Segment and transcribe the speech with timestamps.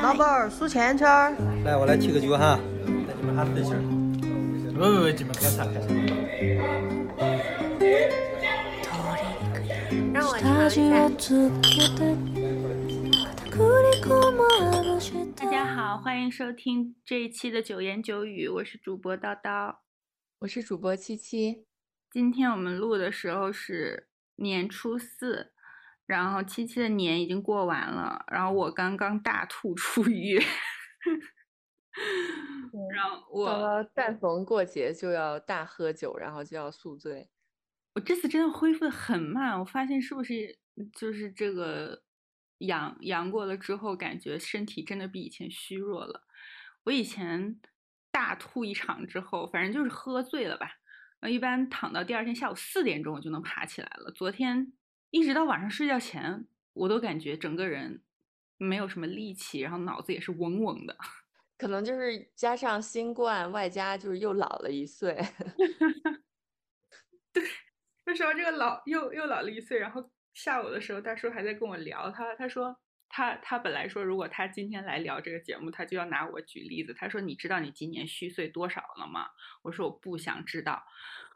[0.00, 1.36] 老板儿数钱圈儿。
[1.64, 2.58] 来，我来提个酒哈，
[3.06, 3.76] 带你们哈分心。
[4.72, 5.88] 不不不，你们开啥开啥。
[10.14, 11.08] 让我尝一下。
[15.36, 19.76] 大家好，欢迎收听这一期的九言九语，我是主播叨叨，
[20.40, 21.66] 我是主播七七。
[22.10, 25.51] 今天我们录的时候是年初四。
[26.12, 30.38] 然后七七的年已经过完了，然后我刚刚大吐出狱，
[32.94, 37.30] 然后我但逢过节就要大喝酒，然后就要宿醉。
[37.94, 40.58] 我这次真的恢复的很慢，我发现是不是
[40.94, 42.02] 就是这个
[42.58, 46.24] 阳阳过了之后，感觉身体真的比以前虚弱了。
[46.84, 47.58] 我以前
[48.10, 50.72] 大吐一场之后，反正就是喝醉了吧，
[51.26, 54.10] 一般躺到第二天下午四点钟我就能爬起来了。
[54.10, 54.74] 昨天。
[55.12, 58.02] 一直到晚上睡觉前，我都感觉整个人
[58.56, 60.96] 没有什么力气，然后脑子也是嗡嗡的。
[61.58, 65.14] 可能就是加上新冠，外加就是又老了一岁。
[67.30, 67.44] 对，
[68.06, 69.78] 就说这个老又又老了一岁。
[69.78, 72.74] 然后下午的时候，大叔还在跟我聊，他他说
[73.10, 76.94] 他他本来说如果他今天来聊这个节目，他就要拿我举例子。
[76.94, 79.28] 他说你知道你今年虚岁多少了吗？
[79.60, 80.82] 我说我不想知道，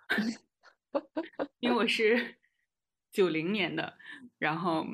[1.61, 2.37] 因为我是。
[3.17, 3.95] 九零年的，
[4.39, 4.87] 然后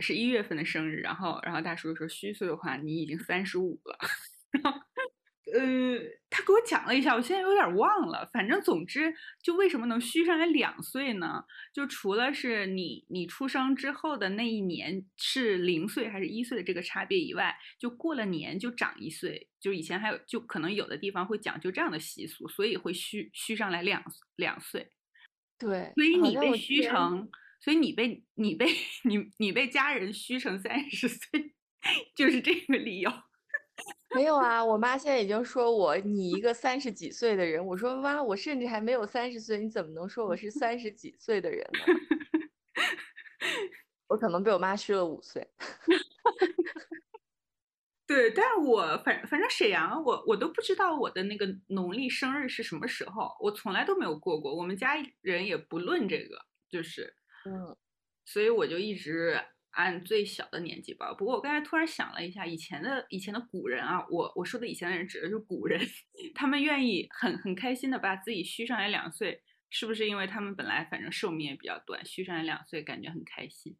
[0.00, 3.96] 是一月份的生日，然后然后大叔说虚岁的话，你已经三十五了。
[4.50, 4.80] 然后，
[5.52, 8.28] 呃，他给我讲了一下，我现在有点忘了。
[8.32, 11.44] 反正总之，就为什么能虚上来两岁呢？
[11.72, 19.48] 就除了是你你出生之后的那一年是零岁还是一岁的这个差别以外，就过了年就长一岁。
[19.60, 24.02] 就以前还有，就可能有的地方会讲究这样的习俗，所以会虚虚上来两
[24.34, 24.90] 两岁。
[25.56, 27.30] 对，所以你被虚成。
[27.64, 28.66] 所以你被你被
[29.08, 31.54] 你你被家人虚成三十岁，
[32.14, 33.10] 就是这个理由。
[34.14, 41.80] 没有啊，我妈现在已经说我你一个三十几岁的人，我说妈，我甚至还没有三十岁，你怎么能说我是三十几岁的人呢？
[44.08, 45.48] 我可能被我妈虚了五岁。
[48.06, 57.16] 对，但是我反反正沈阳，我我都不知道我的那个农历生日是什么时候，我从来都没有过过，我们家人也不论这个，就是。
[57.46, 57.76] 嗯，
[58.24, 59.40] 所以我就一直
[59.70, 61.14] 按最小的年纪报。
[61.14, 65.80] 不过我刚才突然想了一下，以前的以前的古人啊，我我说的以前的人指的是古人，
[66.34, 73.76] 他们愿意很很开心的把自己虚上来两岁，是不是因为他们本来反正寿命也比较短，虚上来两岁感觉很开心？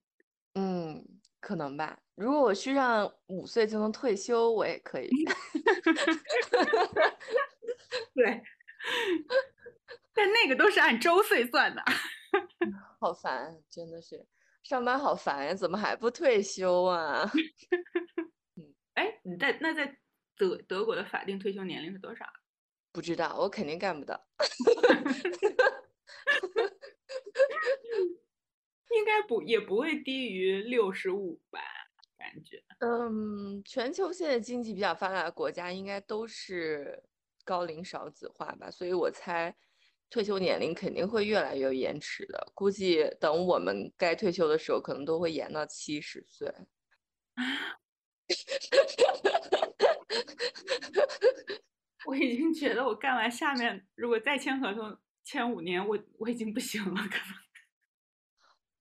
[0.55, 1.05] 嗯，
[1.41, 1.99] 可能吧。
[2.15, 5.09] 如果我虚上五岁就能退休，我也可以。
[8.15, 8.25] 对，
[10.15, 11.83] 但那个都是按周岁算的。
[13.01, 14.27] 好烦，真的是
[14.63, 15.55] 上班好烦呀！
[15.55, 17.31] 怎么还不退休啊？
[18.57, 19.99] 嗯， 哎，你在那在
[20.37, 22.25] 德德国的法定退休年龄是多少？
[22.93, 24.19] 不知道，我肯定干不到。
[28.95, 31.61] 应该不也不会低于六十五吧？
[32.17, 32.63] 感觉。
[32.79, 37.03] 嗯，全球现在经济比较发达的国家应该都是
[37.45, 38.71] 高龄少子化吧？
[38.71, 39.55] 所以我猜。
[40.11, 46.55] 退休年龄肯定会越来越延迟的，估计等我们该退休的时候，可能都会延到七十岁。
[52.07, 57.35] 我已经觉得我干完下面，如果再签合同签五年，我我已经不行了，可能。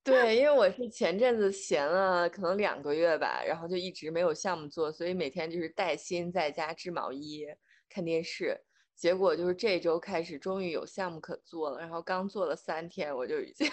[0.04, 7.48] 对，因为我是前阵子闲了可能两个月吧，然后就一直没有项目做，所以每天就是带薪在家织毛衣、
[7.90, 8.62] 看电视。
[8.96, 11.80] 结果就是这周开始，终于有项目可做了。
[11.80, 13.70] 然后刚做了三天，我就已经，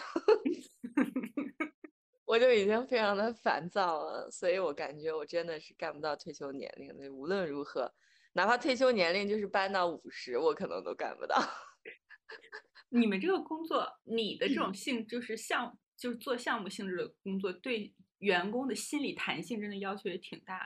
[2.25, 4.31] 我就已经非常的烦躁了。
[4.31, 7.09] 所以我感觉我真的是干不到退休年龄的。
[7.13, 7.93] 无论如何，
[8.33, 11.37] 哪怕退休年龄就是搬到五十，我可能都干不到。
[12.89, 20.59] 你们这个工作，你的这种性就是项，就是做项目性质的工作，对员工的心理弹性真的要求也挺大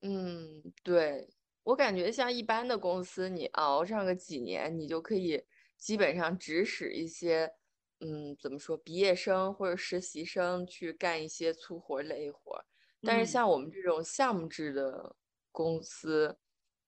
[0.00, 0.08] 的。
[0.08, 1.28] 嗯，对。
[1.64, 5.42] 我感觉像一般的公司，你熬上个几年，你就可以
[5.76, 7.52] 基本上指使一些，
[8.00, 12.64] 嗯，怎么说，毕业生或者实习生去干一些粗活累活。
[13.04, 15.16] 但是像我们这种项目制的
[15.50, 16.36] 公司，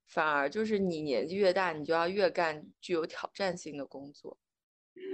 [0.07, 4.37] 反而就是你年纪越大，你就要越干具有挑战性的工作，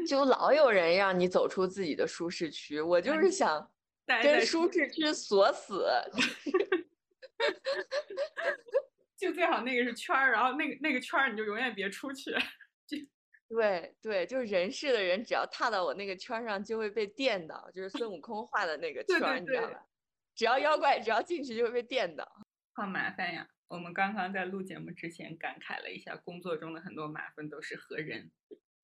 [0.08, 2.80] 就老有人让你走出自己的舒适区。
[2.80, 3.70] 我就是想
[4.22, 5.86] 跟舒适区锁死。
[9.20, 12.30] 就最好那个是圈儿，然后那个那个圈儿你就永远别出去。
[12.88, 12.96] 就
[13.48, 19.86] 对对，就是人事的人只要踏到我那个圈上就会被电到，就是孙悟空画的那个圈儿，你知道吧？
[20.34, 22.26] 只要妖怪只要进去就会被电到。
[22.72, 23.46] 好麻烦呀！
[23.68, 28.30] 我们刚刚在录节目之前感慨了一下，工作中的很多麻烦都是和人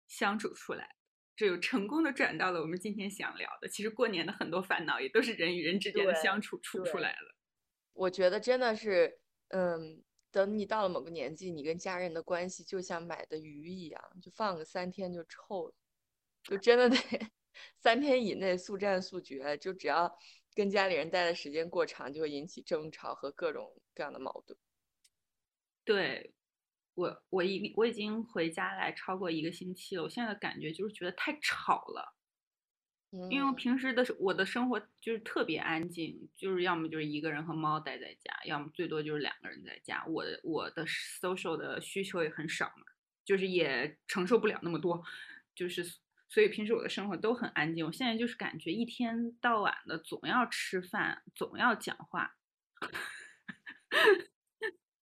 [0.07, 0.95] 相处出来的，
[1.35, 3.69] 这又成功的转到了我们今天想聊的。
[3.69, 7.37] 其实过年的很多烦恼也都是人与人之间的相处处出来了。
[7.95, 9.19] 我觉得真的是，
[9.49, 15.75] 嗯，等你到了某个年纪，你跟家人的关系就像买的鱼一样，就放个三天就臭了，
[16.43, 16.99] 就真的得
[17.79, 20.19] 三天以内速战速决，就只要
[20.55, 24.59] 跟家里人待的时间过长，就会引起争吵和各种各样的矛盾。
[25.85, 26.35] 对
[26.95, 32.16] 我，我已我已经回家来超过一个星期了，我现在的感觉就是觉得太吵了。
[33.31, 40.05] 因为我嗯平时的我的生活就是特别安静，就是要么就是一个人和猫待在家，要么最多就是两个人在家。
[40.07, 42.85] 我的我的 social 的需求也很少嘛，
[43.25, 45.03] 就是也承受不了那么多，
[45.55, 45.85] 就是
[46.29, 47.87] 所以平时我的生活都很安静。
[47.87, 52.37] 我现在就是感觉一天到晚的总要吃饭，总要讲话。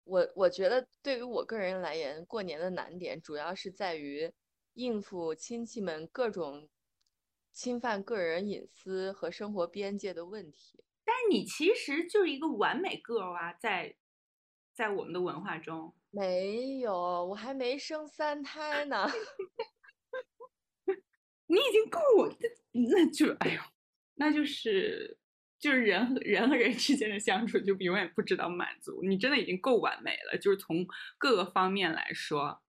[0.04, 4.30] 我我觉得对于我个人来言，过年的难点主要是在于
[4.74, 6.68] 应付亲戚们各种
[7.52, 10.82] 侵犯个人隐私和生活边界的问题。
[11.04, 13.96] 但是你其实就是一个完美 girl 啊，在
[14.72, 16.92] 在我们的文化中，没有，
[17.26, 19.06] 我还没生三胎呢。
[21.46, 22.32] 你已经够我，
[22.72, 23.60] 那就哎呦，
[24.14, 25.18] 那就是
[25.58, 30.86] 就是人和人和人之间的相处就永远不知道满足，你真的已经够完美了，就是从
[31.18, 32.62] 各个方面来说，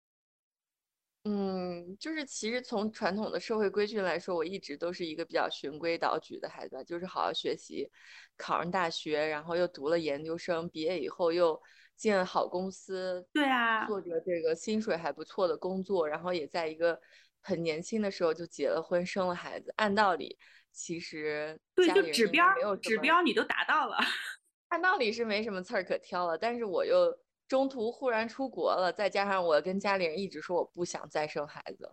[1.25, 7.89] 嗯，就是其实从传统的社会规矩来说，我一直都是一个比较循规蹈矩的孩子，就是好好学习，
[8.35, 11.57] 考上大学，然后又读了研究生，毕业以后又
[11.95, 16.99] 进了好公司，对啊，做着这个薪水还不错的工作，然后也在一个
[17.39, 19.73] 很年轻的时候就结了婚，生了孩子。
[19.77, 20.37] 按道理，
[20.73, 23.95] 其实对，就指标指标你都达到了，
[24.67, 27.17] 按道理是没什么刺儿可挑了，但是我又
[27.47, 31.89] 中途忽然出国了，再加上我跟家里人一直说我不想再生孩子，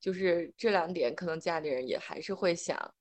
[0.00, 2.94] 就是这两点，可能家里人也还是会想，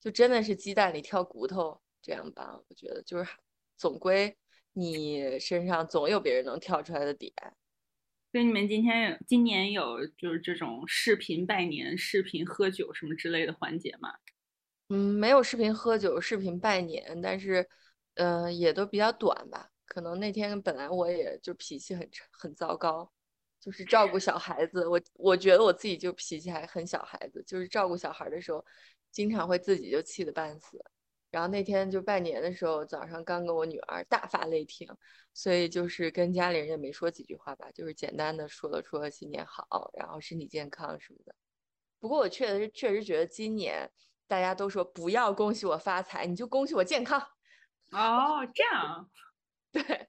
[0.00, 2.58] 就真的是鸡蛋里挑骨头这样吧。
[2.68, 3.30] 我觉得就是
[3.76, 4.34] 总归
[4.72, 7.32] 你身上总有别人能挑出来的点。
[8.32, 14.14] 所以你们今天有今年有就是这种视频拜年、视频喝酒什么之类的环节吗？
[14.88, 17.68] 嗯，没有视频喝酒、视频拜年，但是，
[18.14, 19.68] 呃，也都比较短吧。
[19.90, 23.10] 可能那天本来我也就脾气很很糟糕，
[23.58, 28.64] 就是照顾小孩子，我我觉得我自己就脾气还很小孩子，就是照顾小孩的时候，
[29.10, 30.80] 经常会自己就气得半死。
[31.32, 34.88] 然后那天就拜年的时候，早上刚跟我女儿大发雷霆，
[35.34, 41.34] 所以就是跟家里人也没说几句话吧，就是简单的说了说新年好，然后身体健康什么的。
[41.98, 43.90] 不过我确实确实觉得今年
[44.28, 47.20] 大家都说不要恭喜我发财，你就恭喜我健康。
[47.90, 49.10] 哦，这样。
[49.72, 50.08] 对，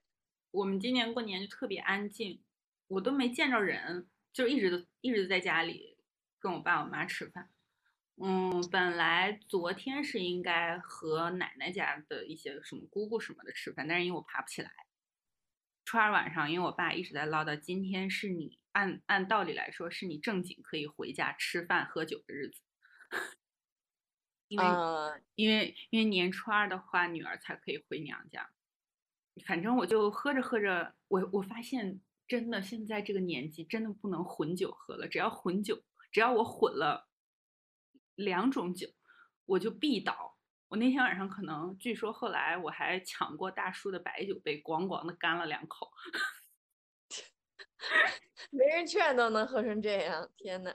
[0.51, 2.43] 我们今年过年就特别安静，
[2.87, 5.97] 我都没见着人，就一直都一直在家里
[6.39, 7.49] 跟我爸我妈吃饭。
[8.23, 14.71] 嗯，本来昨天是应该和奶奶家的一些什么姑姑什么的吃饭，但是因为我爬不起来。
[15.85, 22.61] 初二晚上，因为我爸一直在唠叨，今天是你按按道理来说是你正经可以回家吃饭喝酒的日子，
[24.47, 28.51] 因为、呃，因为因为年初二的话，女儿才可以回娘家。
[29.45, 37.07] 反正我就喝着喝着，我我发现真的现在这个年纪真的不能混酒喝了，只要混酒，只要我混了
[38.15, 38.87] 两种酒，
[39.45, 40.37] 我就必倒。
[40.67, 45.91] 我那天晚上可能，据说后来我还抢过大叔的白酒杯，咣咣的干了两口。
[48.51, 50.73] 没人劝都能喝成这样，天呐。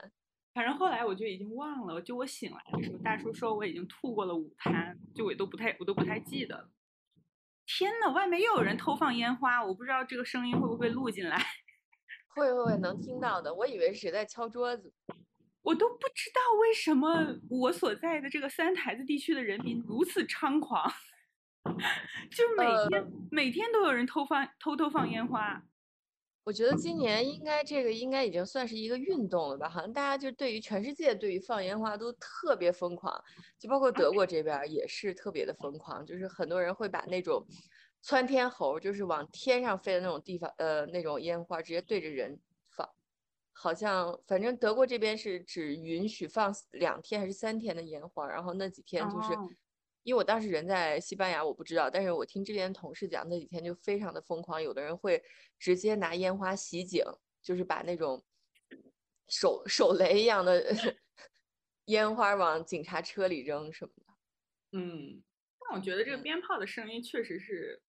[0.53, 6.69] 反正后来我就已经忘了，就我醒来的时候，大叔说我已经吐过了五坛，就我都不太我都不太记得了。
[7.77, 11.37] 天呐，外面又有人偷放烟花，我不知道这个声音会不会录进来，
[12.33, 14.91] 会会会能听到的，我以为是谁在敲桌子。
[15.61, 20.91] 我都不知道为什么我所在的这个三台子地区的人民如此猖狂，
[22.31, 25.61] 就每天、每天都有人偷放偷偷放烟花。
[26.47, 29.67] 我觉得今年应该这个应该已经算是一个运动了吧？
[29.67, 33.21] 好像大家就对于全世界对于放烟花都特别疯狂，
[33.59, 37.45] 就包括德国这边也是特别的疯狂，就是很多人会把那种
[38.01, 42.39] 窜天猴，就是往天上飞的那种地方，呃，那种烟花直接对着人
[42.69, 42.89] 放。
[43.51, 49.33] 好像反正德国这边是只允许放两天还是三天的烟花，然后那几天就是。
[50.07, 55.21] 哦因为我当时人在西班牙，我不知道，但是我听这边同事讲，那几天就非常的疯狂，有的人会
[55.59, 57.03] 直接拿烟花袭警，
[57.41, 58.23] 就是把那种
[59.27, 60.63] 手手雷一样的
[61.87, 64.13] 烟花往警察车里扔什么的。
[64.79, 65.21] 嗯，
[65.59, 67.81] 但我觉得这个嗯鞭炮的声音确实是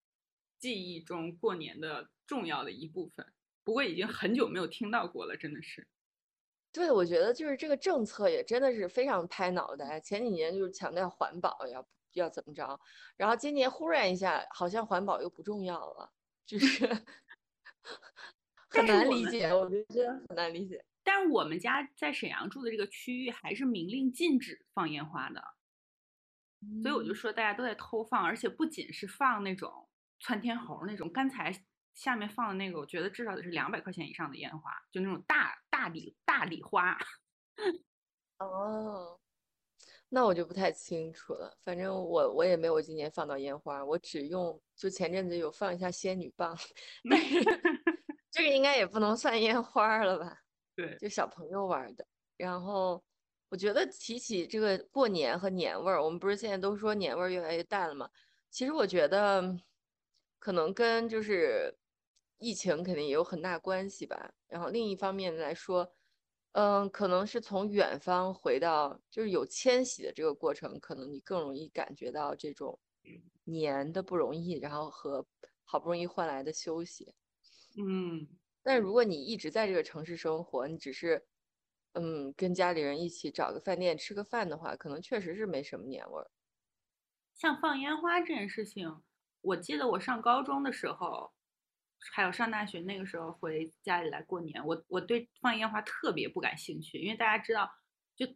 [0.59, 3.25] 记忆中过年的重要的一部分。
[3.63, 5.87] 不过已经很久没有听到过了，真的是。
[6.73, 10.01] 对，我觉得就是这个政策也真的是非常拍脑袋。
[10.01, 11.87] 前几年就是强调环保要
[12.19, 12.79] 要怎么着，
[13.17, 16.13] 然后今年忽然一下好像环保又不重要了，
[16.47, 16.87] 就是
[18.71, 20.85] 很难理解，我觉得很难理解。
[21.03, 25.43] 但是我们家在沈阳住的这个区域还是明令禁止放烟花的，
[26.83, 29.89] 所以我就嗯说大家都在偷放，而且不仅是放那种
[30.21, 36.99] 窜天猴那种，刚才下面放的那个，我觉得至少得是两百块钱以上的烟花，就那种大大礼大礼花。
[38.39, 39.19] 哦，
[40.09, 41.57] 那我就不太清楚了。
[41.65, 46.57] 反正我我也没有今年放到烟花，我只用就前阵子有放一下仙女棒，
[47.11, 47.41] 但是
[48.31, 50.39] 这个应该也不能算烟花了吧？
[50.75, 52.07] 对，就小朋友玩的。
[52.37, 53.03] 然后
[53.49, 58.09] 我觉得提起这个过年和年味儿，我们不是现在都说年味儿越来越淡了吗？
[58.51, 59.43] 其实我觉得
[60.39, 61.77] 可能跟就是
[62.39, 64.33] 疫情肯定也有很大关系吧。
[64.47, 65.91] 然后另一方面来说，
[66.59, 72.81] 嗯，可能是从远方回到，就是有迁徙的这个过程，可能你更容易感觉到这种
[73.45, 75.25] 年的不容易，然后和
[75.63, 77.15] 好不容易换来的休息。
[77.77, 81.27] 嗯，但如果你一直在这个城市生活，你只是，
[81.93, 86.29] 嗯，跟家里人一起找个饭店吃个饭的话，可能确实是没什么年味儿。
[87.35, 89.03] 像放烟花这件事情，
[89.41, 91.33] 我记得我上高中的时候，
[92.13, 97.71] 还有上大学那个时候回家里来过年，我我对放烟花特别不感兴趣，因为大家知道，
[98.17, 98.27] 就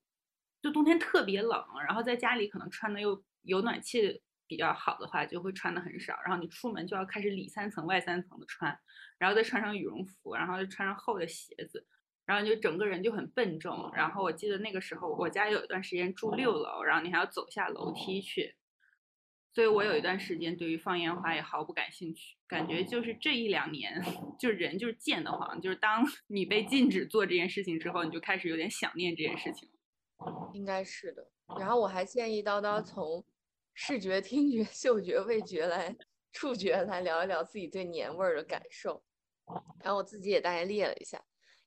[0.61, 8.79] 就冬天特别冷，然后在家里可能穿的又有暖气比较好的话，就会穿的很少，然后你出门就要开始里三层外三层的穿，
[9.19, 11.87] 然后再穿上羽绒服，然后再穿上厚的鞋子。
[12.25, 18.55] 然后就整个人就很笨重，然后我记得那个时候我家有一段时间住六楼，然后你还要走下楼梯去，
[19.55, 24.03] 所以我有一段时间对于放烟花也毫不感兴趣，感觉就是这一两年，
[24.39, 29.69] 就是人就是贱得慌，就是当 你被禁止做这件事情之后，你就开始有点想念这件事情。
[30.55, 31.31] 应该是的。
[31.59, 33.25] 然后我还建议叨叨从
[33.75, 35.95] 视觉、听觉、嗅觉、味觉来
[36.33, 39.03] 触觉来聊一聊自己对年味儿的感受。
[39.83, 41.23] 然后我自己也大概列了一下，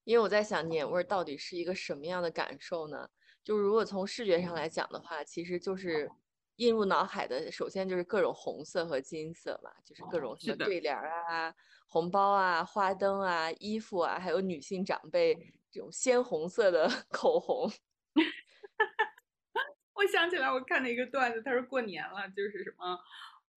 [0.05, 3.09] 因为我在想年味儿到底是一个什么样的感受呢？
[3.43, 6.09] 就如果从视觉上来讲的话，其实就是
[6.57, 11.53] 映入脑海的，首先就是各种红色和金色嘛，就是各种什么对联儿啊、
[11.87, 15.35] 红包啊、花灯啊、衣服啊，还有女性长辈
[15.69, 17.69] 这种鲜红色的 口红。
[19.93, 22.99] 我想起来，我看了一个段子，他说过年了，就是什么，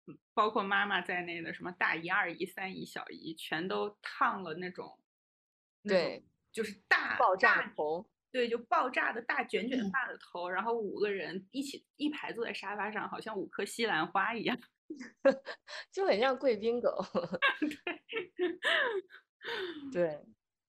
[0.08, 5.00] 嗯包括妈妈在内的什么大姨、二姨、三姨、小姨，全都烫了那种，
[5.84, 14.58] 对，就是大爆炸大头，对，就爆炸的大卷卷发的头，然后五个人一起一排坐在沙发上，好像五颗西兰花一样。
[15.92, 16.90] 就很像贵宾狗。
[19.92, 20.20] 对，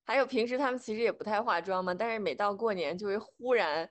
[0.05, 3.89] 还有平时他们其实也不太化妆嘛，但是每到过年就会忽然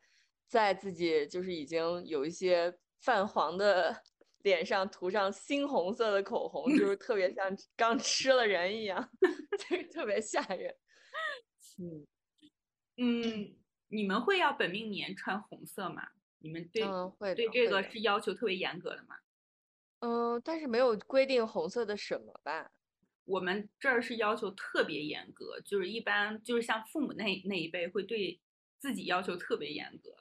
[0.48, 4.04] 在自己就是已经有一些泛黄的
[4.44, 9.10] 脸上涂上猩红色的口红，就是特别像刚吃了人一样，
[9.70, 10.74] 就是特别吓人。
[11.80, 12.08] 嗯
[12.98, 13.56] 嗯，
[13.88, 16.10] 你们会要本命年穿红色吗？
[16.40, 19.16] 你们对、嗯，会对这个是要求特别严格的吗？
[20.00, 22.72] 嗯，但是没有规定红色的什么吧？
[23.26, 28.40] 我们这儿是要求特别严格，就是一般就是像父母那那一辈会对
[28.80, 30.12] 自己要求特别严格，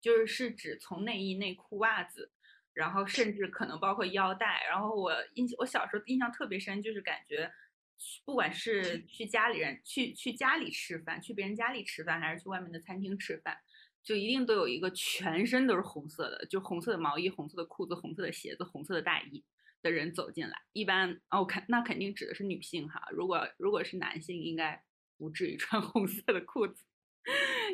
[0.00, 2.30] 就是是指从内衣、内裤、袜子，
[2.74, 4.64] 然后甚至可能包括腰带。
[4.68, 7.50] 然后我印我小时候印象特别深，就是感觉
[8.24, 13.58] 不管是去家里人去去家里吃饭，去别人家里吃饭，还是去外面的餐厅吃饭，
[14.02, 19.44] 就一定都有一个全身都是红色的，就红色的毛衣、红色的裤子、红色的鞋子、红色的大衣
[19.82, 20.62] 的人走进来。
[20.72, 24.82] 一般哦，肯那肯定指的是女性哈，如果如果是男性，应该
[25.16, 26.84] 不至于穿 红色的裤子。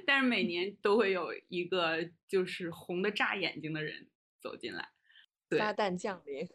[0.06, 4.08] 但是每年都会有一个就是红的炸眼睛的人
[4.40, 4.90] 走进来。
[5.48, 6.46] 对撒旦降临。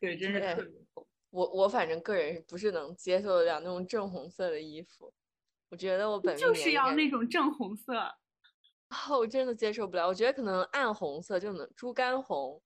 [0.00, 1.06] 对，真是特别红。
[1.30, 5.12] 我我反正个人不是能接受得了那种正红色的衣服？
[5.70, 7.94] 我觉得我本命就是要那种正红色。
[8.88, 10.08] 啊，我真的接受不了。
[10.08, 12.62] 我觉得可能暗红色就能猪肝红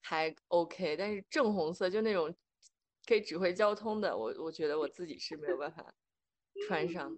[0.00, 2.34] 还 OK，但是正红色就那种
[3.06, 5.94] 可以指挥交通的，我我觉得我自己是没有办法
[6.66, 7.16] 穿上。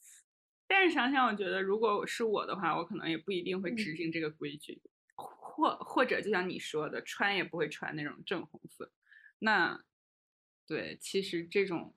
[0.66, 4.80] 但是想想，我觉得如果是我的话，我可能也不一定会执行这个规矩，
[5.56, 8.92] 或或者就像你说的，穿也不会穿那种正红色。
[9.38, 9.84] 那
[10.66, 11.94] 对，其实这种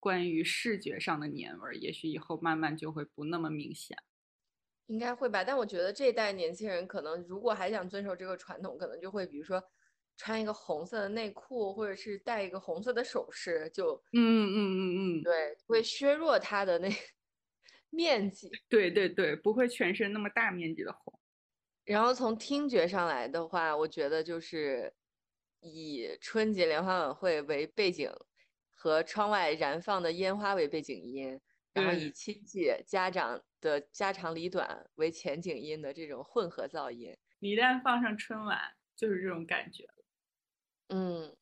[0.00, 3.98] 关于视觉上的年味儿，也许以后慢慢就会不那么明显。
[4.88, 9.62] 应该会吧，但我觉得这一代年轻人可能如果还想遵守这个传统，可能就会比如说
[10.16, 16.88] 穿一个红色的内裤，或者是戴一个红色的首饰，就嗯嗯嗯嗯，对，会削弱它的那
[17.90, 18.60] 面积。
[18.70, 21.17] 对对对，不会全身那么大面积的红。
[21.88, 24.92] 然后从听觉上来的话，我觉得就是
[25.60, 28.12] 以春节联欢晚会为背景，
[28.74, 31.40] 和窗外燃放的烟花为背景音，
[31.72, 37.16] 然后以亲戚、家长的家长里短为前景音的这种混合噪音。
[37.38, 38.60] 你一旦放上春晚，
[38.94, 40.04] 就是这种感觉了。
[40.88, 41.36] 嗯，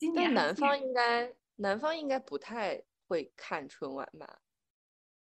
[0.00, 4.40] 今年还但南方应该南方应该不太会看春晚吧？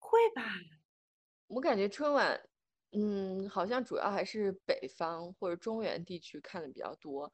[0.01, 0.43] 会吧？
[1.47, 2.49] 我感觉春晚，
[2.95, 7.33] 嗯，好像主要还是北方或者中原地区看的比较多。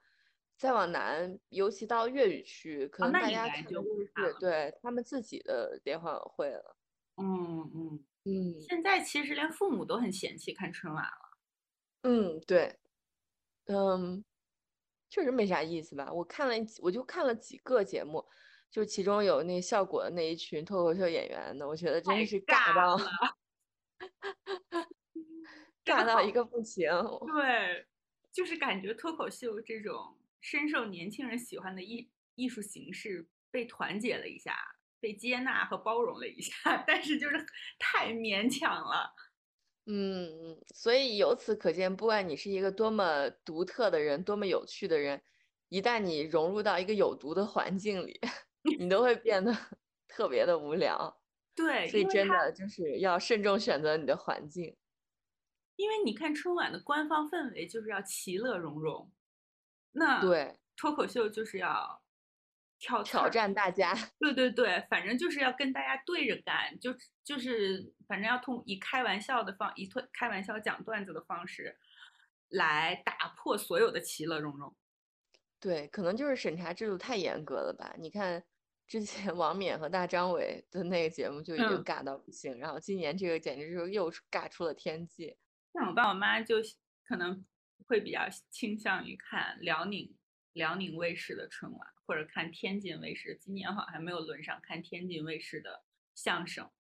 [0.57, 6.77] 再往南，尤其到粤语区，可能大家看的该就不就是了对他们自己的联欢晚会了。
[7.17, 8.05] 嗯嗯。
[8.25, 11.39] 嗯现在其实连父母都很嫌弃看春晚了。
[12.03, 12.79] 嗯，对，
[13.65, 14.23] 嗯，
[15.09, 16.13] 确实没啥意思吧？
[16.13, 18.23] 我看了几，我就看了几个节目，
[18.71, 23.11] 就其中有那效果的那一群脱口秀演员的，我觉得真太是尬尬到了
[25.91, 26.89] 尬到一个不行。
[27.35, 27.87] 对，
[28.33, 34.57] 就是感觉脱口秀这种深受年轻人喜欢的艺艺术形式被团结了一下，
[35.01, 37.45] 被接纳和包容了一下， 但是就是
[37.79, 39.13] 太勉强了。
[39.87, 45.21] 嗯，所以由此可见，不管你是一个多么独特的人，多么有趣的人，
[45.69, 48.21] 一旦你融入到一个有毒的环境里，
[48.79, 49.53] 你都会变得
[50.07, 51.21] 特别的无聊。
[51.57, 54.77] 对，所以真的就是要慎重选择你的环境。
[55.81, 59.11] 因为你看春晚的官方氛围就是要其乐融融，
[59.93, 62.03] 那对，脱口秀就是要
[62.79, 63.97] 挑挑战大家。
[64.19, 66.95] 对对对，反正就是要跟大家对着干，就
[67.25, 71.75] 就是反正要通以开玩笑的方，以脱开玩笑讲段子的方式，
[72.51, 74.77] 来打破所有的其乐融融。
[75.59, 77.95] 对，可能就是审查制度太严格了吧？
[77.99, 78.45] 你看
[78.87, 85.35] 之前 王冕和大张伟的那个节目就已经嗯尬到不行，然后今年这个简直就是又尬出了天际。
[85.73, 86.57] 像我爸我妈就
[87.05, 87.45] 可能
[87.87, 90.17] 会比较倾向于看辽宁
[90.53, 93.37] 辽宁卫视的春晚，或者看天津卫视。
[93.41, 96.71] 今年好像还没有轮上看天津卫视的相声。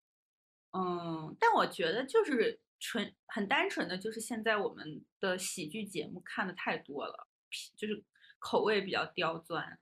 [0.73, 7.29] 嗯，但我觉得就是纯很单纯的，就是现在我们的喜剧节目看的太多了，
[7.77, 8.05] 就是
[8.39, 9.79] 口味比较刁钻。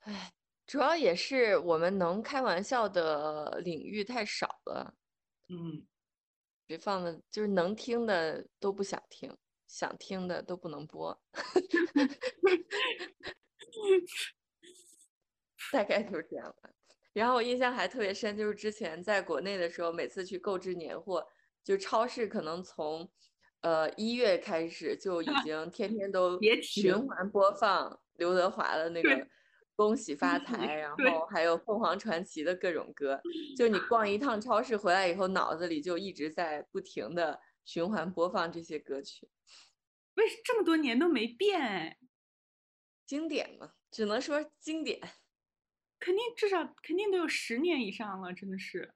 [0.00, 0.32] 唉，
[0.66, 4.94] 主要也是我们能开玩笑的领域太少了，
[5.48, 5.86] 嗯，
[6.66, 9.34] 别放的就是能听的都不想听，
[9.66, 11.18] 想听的都不能播，
[15.72, 16.70] 大概就是这样吧。
[17.12, 21.26] 然后我印象还特别深，就是之前在国内的时候，每次去购置年货，
[21.64, 23.10] 就超市可能从
[23.60, 29.26] 呃一月开始就已经天天都别循环播放刘德华的那个
[29.76, 33.20] 恭喜发财， 然后还有凤凰传奇的各种歌。
[33.56, 39.28] 就你逛一趟超市回来以后，脑子里就一直在不停的循环播放这些歌曲，
[40.14, 41.98] 为什这么多年都没变哎？
[43.04, 45.00] 经典嘛，只能说经典。
[45.98, 48.94] 肯定至少肯定得有十年以上了，真的是。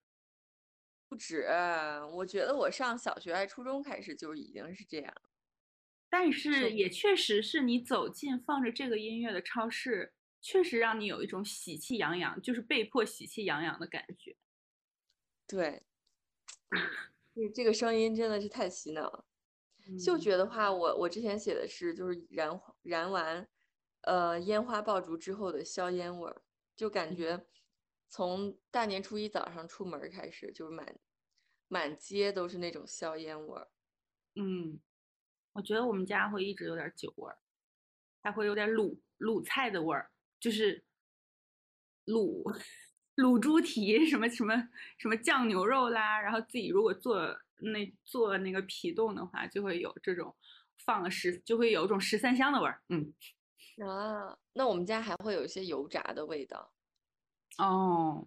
[1.09, 1.47] 不止，
[2.13, 5.15] 我觉得我上小学还初中开始就已经是这样。
[6.09, 14.37] 但是是也确实是你走进放着这个音乐的超市，确实让你有一种喜气洋洋，就是被迫喜气洋洋的感觉。
[15.47, 15.83] 对，
[17.35, 19.27] 这这个声音真的是太洗脑了。
[19.97, 23.49] 嗅嗯觉的话，我我之前写的是就是燃燃完，
[24.03, 26.43] 呃烟花爆竹之后的硝烟味儿，
[26.77, 27.47] 就感嗯觉
[28.09, 31.01] 从大年初一早上出门儿开始，就是满
[31.69, 33.71] 满街都是那种硝烟味儿。
[34.37, 34.81] 嗯，
[35.53, 37.39] 我觉得我们家会一直有点酒味儿，
[38.23, 40.83] 还会有点卤卤菜的味儿，就是
[42.07, 42.43] 卤
[43.17, 44.57] 卤猪蹄什么什么
[44.99, 50.35] 什么酱牛肉啦，然后自己如果做那做那个皮冻的话，就会有这种
[50.85, 52.83] 放了十就会有一种十三香的味儿。
[52.89, 53.13] 嗯，
[53.87, 56.73] 啊，那我们家还会有一些油炸的味道。
[57.59, 58.27] 哦，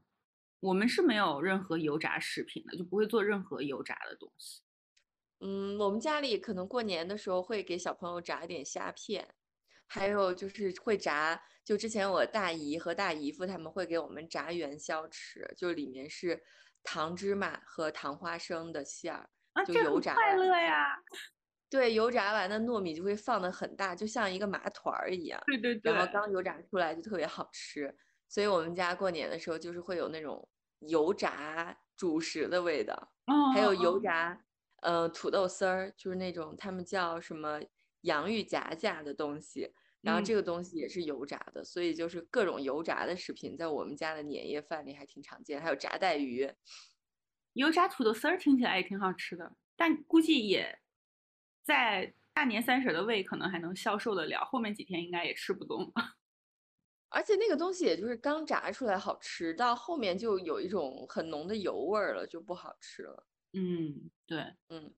[0.60, 4.62] 我们是没有任何油炸食品的，就不会做任何油炸的东西。
[5.40, 9.34] 嗯，我们家里可能过年的时候会给小朋友炸一点虾片，
[9.88, 16.42] 还有就是会炸，就之前我大姨和大姨夫他们会给我们炸元宵吃，就里面是
[16.84, 20.96] 糖芝麻和糖花生的馅儿，啊，就油炸快乐呀！
[21.70, 27.96] 对，油炸完的糯米就会放的很大，就像一个麻团儿一样，对对对，然后刚油炸出来就特别好吃，
[28.30, 30.48] 所以我们家过年的时候就是会有那种
[30.80, 32.94] 油炸主食的味道。
[33.26, 34.38] 哦还有油炸，
[34.82, 37.60] 呃，土豆丝儿，就是那种他们叫什么
[38.04, 46.50] 洋芋夹夹的东西，然后嗯这个东西也是油炸的，所以就是各种油炸的食品在我们家的年夜饭里还挺常见，还有炸带鱼。
[47.54, 50.80] 油炸土豆丝儿听起来也挺好吃的，但估计也
[51.64, 55.94] 在大年三十的胃可能还能消受得了，后面几天应该也吃不动了。
[57.10, 63.28] 而且那个东西也就是刚炸出来好吃，到后面就有一种很浓的油味儿了，就不好吃了。
[63.54, 64.40] 嗯，对，
[64.70, 64.92] 嗯，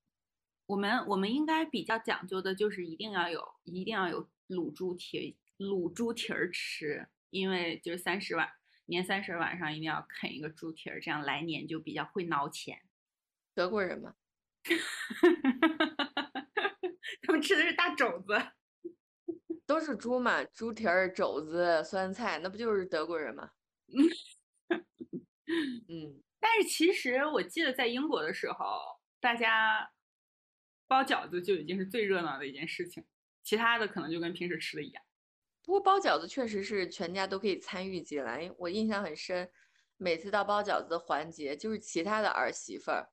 [0.65, 8.49] 我们我们应该比较讲究的就是一定要有一定要有卤猪蹄卤猪蹄儿吃，因为就是三十晚
[8.85, 12.81] 年三十晚上一定要啃一个猪蹄儿，这样来年就比较会挠钱。
[13.53, 14.15] 德国人嘛，
[17.21, 18.33] 他们吃的是大肘子。
[19.65, 23.51] 都是猪嘛，猪蹄儿、肘子、酸菜，那不就是德国人吗？
[25.89, 29.89] 嗯，但是其实我记得在英国的时候，大家
[30.87, 33.03] 包饺子就已经是最热闹的一件事情，
[33.43, 35.03] 其他的可能就跟平时吃的一样。
[35.63, 39.49] 不过包饺子确实是全家都可以参与进来，我印象很深。
[39.97, 43.09] 每次到包饺子的环节，就是其他的儿媳妇儿，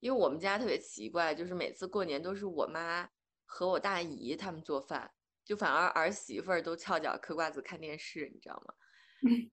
[0.00, 3.08] 因为我们家特别奇怪，就是每次过年都是我妈
[3.44, 5.12] 和我大姨他们做饭，
[5.44, 8.74] 就反而儿媳妇儿都翘脚嗑瓜子看电视，你知道吗？
[9.28, 9.50] 嗯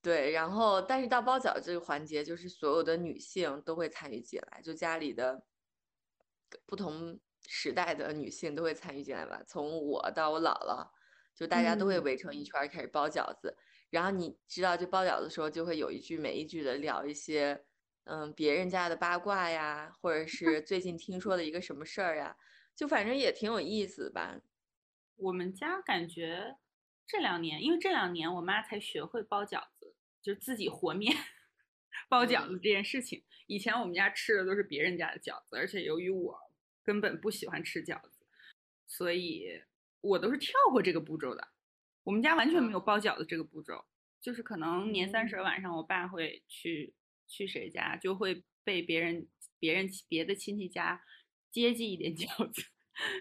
[0.00, 5.44] 对，然后但是到包饺子这个环节，就是所有的女性都会参与进来，就家里的
[6.66, 10.88] 不同时代的女性都会参与进来吧，从我到我姥姥，
[11.34, 13.56] 就大家都会嗯围成一圈儿开始包饺子。
[13.90, 17.64] 然后你知道，就包饺子的时候，就会有一句没一句的聊一些，
[18.04, 22.36] 嗯，别人家的八卦呀，或者是最近听说的一个什么事儿呀，
[22.76, 24.40] 就反正也挺有意思吧。
[25.16, 26.58] 我们家感觉
[27.06, 31.16] 这两年，因为这两年我妈才学会包饺子，就是自己和面
[32.08, 33.22] 包饺子嗯这件事情。
[33.46, 36.38] 以前我们家吃的都是别人家的饺子，而且由于我
[36.82, 38.26] 根本不喜欢吃饺子，
[38.86, 39.62] 所以
[40.00, 41.48] 我都是跳过这个步骤的。
[42.04, 43.84] 我们家完全没有包饺子这个步骤，
[44.20, 46.94] 就是可能年三十嗯晚上，我爸会去
[47.26, 51.02] 去谁家，就会被别人别人别的亲戚家
[51.50, 52.62] 接济一点 饺子，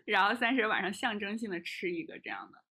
[0.06, 2.64] 然后三十晚上象征性的吃一个这样的，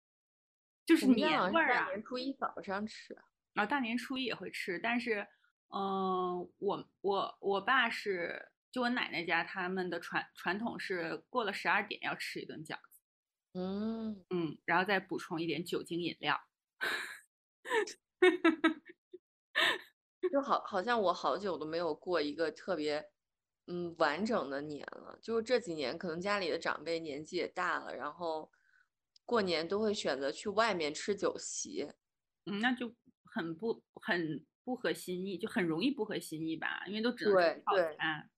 [0.86, 1.84] 就是年味儿啊。
[1.84, 3.14] 大年初一早上吃，
[3.52, 5.26] 然后大年初一也会吃，但是，
[5.76, 13.00] 嗯、我我我爸是就我奶奶家他们的传传统是过了十二点要吃一顿饺子，
[13.54, 16.40] 嗯，嗯，然后再补充一点酒精饮料。
[20.32, 23.10] 就好好像我好久都没有过一个特别
[23.66, 28.50] 嗯完整的年了，就是这几年可能家里的长辈年纪也大了，然后
[29.24, 31.92] 过年都会选择去外面吃酒席。
[32.46, 38.30] 嗯，那就很不很不合心意，就很容易不合心意吧，因为都只能套对餐。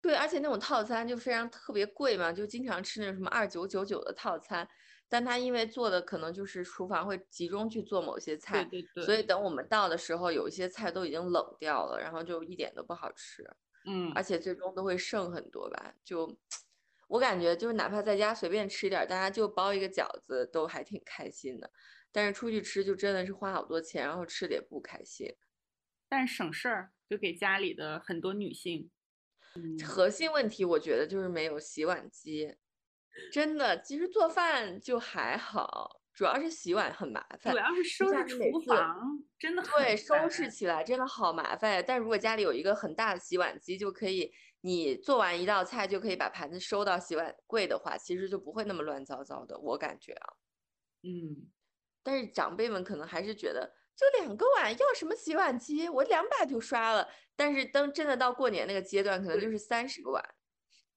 [0.00, 4.68] 对，而且那种套餐就非常特别贵嘛，就经常吃那种什么二九九九的套餐，
[5.08, 13.42] 但他因为做的可能就是厨房会集中去做某些菜，对对对，所以等我们到的时候，有一些菜都已经冷掉了，然后就一点都不好吃。
[13.86, 15.94] 嗯而且最终都会剩很多吧。
[16.04, 16.38] 就
[17.08, 21.70] 我感觉，就是哪怕在家随便吃一点儿，大家就包一个饺子都还挺开心的。
[22.12, 25.34] 但是出去吃就真的是花好多钱，然后吃的也不开心。
[26.08, 28.90] 但是省事儿，就给家里的很多女性，
[29.54, 32.56] 嗯，核心问题我觉得就是没有洗碗机，
[33.30, 37.58] 真的，其实做饭就还好，主要是洗碗很麻烦主。
[37.58, 41.84] 要是收拾厨房真的对，收拾起来真的好麻烦。
[41.86, 49.58] 但如果家里有一个很大的洗碗机，就可以你做完一道菜就可以把盘子收到洗碗柜的话，其实就不会那么乱糟糟的。
[49.58, 50.32] 我感觉啊，
[51.02, 51.50] 嗯。
[52.08, 55.86] 但是长辈们可能还是觉得，就两个碗，要什么洗碗机？
[55.90, 57.06] 我两把就刷了。
[57.36, 60.34] 但是等真的到过年那个阶段，可能就是三十个碗。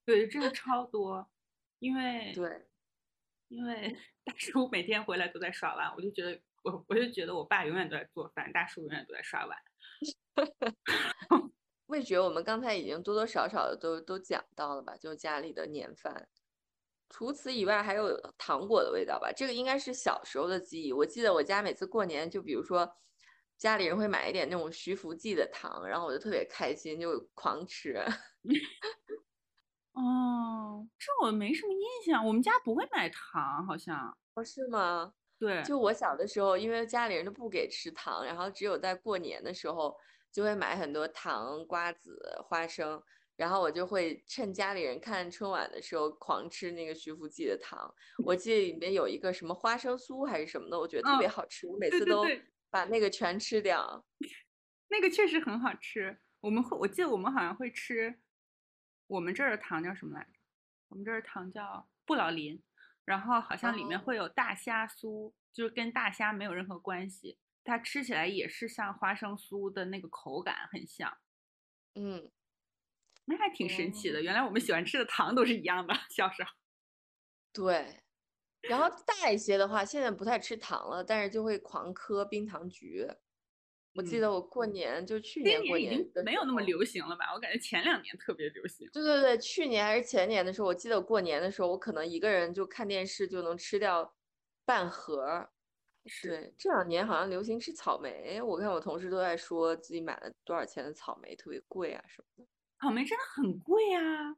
[0.06, 1.30] 对，这个超多，
[1.80, 2.66] 因为对，
[3.48, 3.94] 因为
[4.24, 9.58] 大叔每天回来都在刷碗，我就觉得我我就觉得我爸永远都在做饭，大叔永远都在刷碗。
[11.88, 16.26] 味觉我们刚才已经多多少少的都都讲到了吧，就家里的年饭。
[17.12, 20.92] 除此以外，还有糖果的味道吧，这个应该是小时候的记忆。
[20.92, 22.90] 我记得我家每次过年，就比如说
[23.58, 28.02] 家里人会买一点那种徐福记的糖，然后我就特别开心，就狂吃。
[29.92, 34.16] 哦，这我没什么印象，我们家不会买糖，好像。
[34.34, 35.12] 哦，是吗？
[35.38, 39.94] 对，就我小的时候，因为家里人都不给吃糖，然后只有在过年的时候
[40.32, 43.02] 就会买很多糖、瓜子、花生，
[43.36, 47.92] 然后我就会趁家里人看春晚的时候狂吃那个徐福记的糖。
[48.24, 52.24] 我记得里面有一个什么花生酥还是什么的，我觉得特别嗯好吃，我每次都
[52.70, 54.04] 把那个全吃掉。
[54.88, 56.18] 那个确实很好吃。
[56.40, 58.20] 我们会，我记得我们好像会吃，
[59.06, 60.30] 我们这儿的糖叫什么来着？
[60.88, 62.62] 我们这儿的糖叫布老林，
[63.04, 71.16] 然后好像里面哦会有大虾酥，就是跟大虾没有任何关系，它吃起来也是像花生酥的那个口感很像，
[71.94, 72.30] 嗯，
[73.24, 74.18] 那还挺神奇的。
[74.18, 76.50] 哦原来我们喜欢吃的糖都是一样的，小时候。
[77.52, 78.02] 对。
[78.62, 83.06] 然后大一些的话，现在不太吃糖了，但是就会狂嗑冰糖橘。
[83.94, 87.32] 我记嗯得我过年就去年过年没有那么流行了吧？
[87.34, 88.88] 我感觉前两年特别流行。
[88.92, 94.16] 对对对，去年还是前年的时候，我记得我过年的时候，我可能一个人就看电视就能吃掉
[94.64, 95.50] 半盒
[96.22, 102.48] 对，这两年好像流行吃草莓，我看我同事都在说自己买了多少钱的草莓，特别贵啊什么的。
[102.82, 104.36] 草莓真的很贵啊！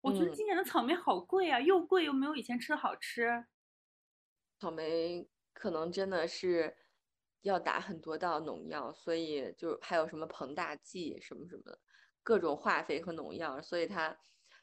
[0.00, 3.44] 我觉得嗯今年的草莓好贵啊，又贵又没有以前吃的好吃。
[4.60, 6.76] 草莓可能真的是
[7.40, 11.80] 要打很多道农药，所以就还有什么膨大剂什么什么的，
[12.22, 14.16] 各种化肥和农药，所以它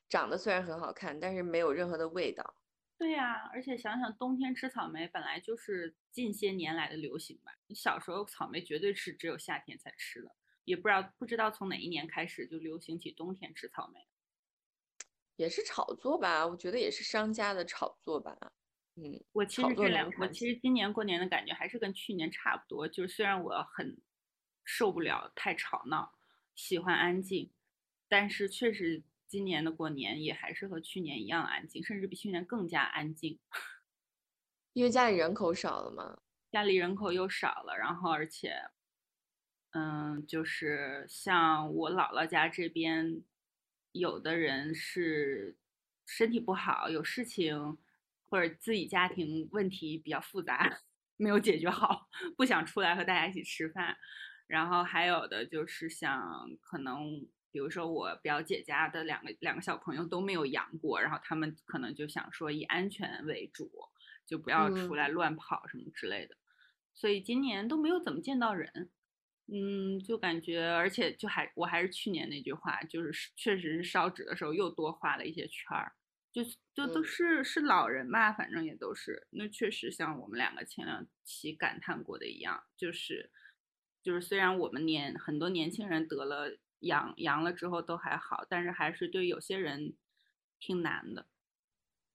[0.07, 2.55] 长得虽然很好看，但是没有任何的味道。
[2.97, 7.51] 对呀、而且想想冬天吃草莓本来就是近些年来的流行吧。
[7.67, 10.33] 你小时候草莓绝对是只有夏天才吃的，
[10.67, 14.05] 也不知道不知道从哪一年开始就流行起冬天吃草莓。
[15.37, 18.37] 也是炒作吧，我觉得也是商家的炒作吧。
[18.95, 24.01] 嗯，我其实这两我其实今年过年的感觉还是跟去年差不多，就是虽然我很
[24.65, 26.13] 受不了太吵闹，
[26.53, 27.53] 喜欢安静，
[28.09, 33.39] 但是确实今年的过年也还是和去年一样安静，甚至比去年更加安静。
[34.73, 36.19] 因为家里人口少了嘛。
[36.51, 38.55] 家里人口又少了，然后而且，
[39.77, 43.21] 嗯，就是像我姥姥家这边，
[43.91, 45.55] 有的人是
[46.03, 47.77] 身体不好，有事情，
[48.27, 50.79] 或者自己家庭问题比较复杂，
[51.17, 53.95] 没有解决好，不想出来和大家一起吃饭。
[54.47, 63.69] 然后还有的就是像可能，比如说我表姐家的两个两个小朋友都没有阳过，然后他们可能就想说以安全为主，
[64.25, 66.35] 就不要出嗯来乱跑什么之类的。
[66.95, 68.89] 所以今年都没有怎么见到人，
[69.49, 75.93] 嗯，就感觉，而且就还我还是去年那句话，就是确实是烧纸的时候又多画了一些圈儿，
[76.33, 77.03] 就就都嗯。
[77.03, 83.31] 是是老人吧，反正也都是，那确实像我们两个前两期感叹过的一样，就是
[84.03, 89.95] 就是虽然我们年很多年轻人得了阳阳了之后都还好，但是还是对有些人
[90.59, 91.27] 挺难的，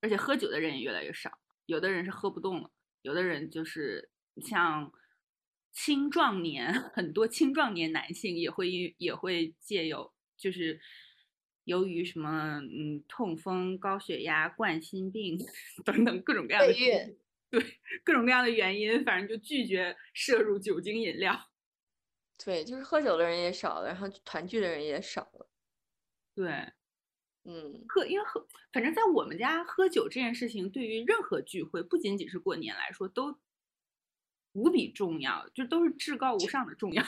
[0.02, 4.92] 而且喝酒的人也越来越少，有的人是喝不动了，有的人就是像
[5.72, 10.80] 青壮年， 很多青壮年男性也会因也会借有就是
[11.64, 15.38] 由于什么嗯痛风、高血压、冠心病
[15.84, 16.72] 等等各种各样的
[17.50, 17.62] 对
[18.02, 21.50] 各种各样的原因，反正就拒绝摄入酒精饮料。
[22.42, 25.48] 对，就是喝酒的人也少了，然后团聚的人也少了。
[26.34, 26.50] 对，
[27.44, 33.38] 嗯，喝，因为喝，反正在我们家喝酒这件事情，对于任何聚会，不仅仅是过年来说，都
[34.52, 37.04] 无比重要，就都是至高无上的重要。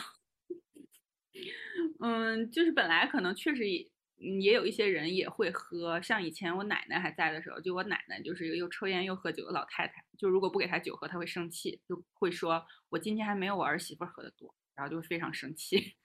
[2.01, 15.97] 嗯，就是本来可能确实也嗯也有一些人也会喝，像以前我奶奶还在的时候，就我奶奶就是一个又抽烟又喝酒的老太太，就如果不给她酒喝，她会生气，就会说我今天还没有我儿媳妇喝的多，然后就会非常生气。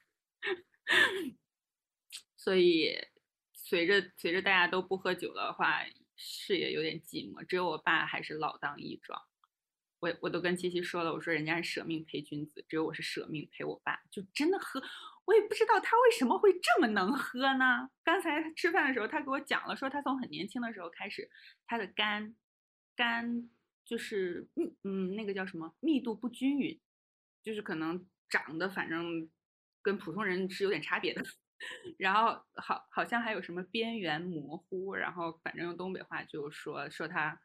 [2.36, 2.98] 所以
[3.54, 9.22] 随着随着大家都不喝酒的话，事业有点寂寞，只有我爸还是老当益壮。
[10.00, 14.82] 我我都跟七七说了，我说人家是舍命陪君子，只有我是舍命陪我爸，就真的喝，
[15.26, 17.90] 我也不知道他为什么会这么能喝呢？
[18.04, 21.30] 刚才吃饭的时候，他给我讲了，说他从很年轻的时候开始，
[21.68, 22.36] 他的肝
[22.96, 23.50] 肝
[23.84, 26.80] 就是密嗯那个叫什么密度不均匀，
[27.44, 29.30] 就是可能长得反正
[29.82, 31.22] 跟普通人是有点差别的。
[32.00, 37.38] 然后好好像还有什么边缘模糊，然后反正用东北话就说说他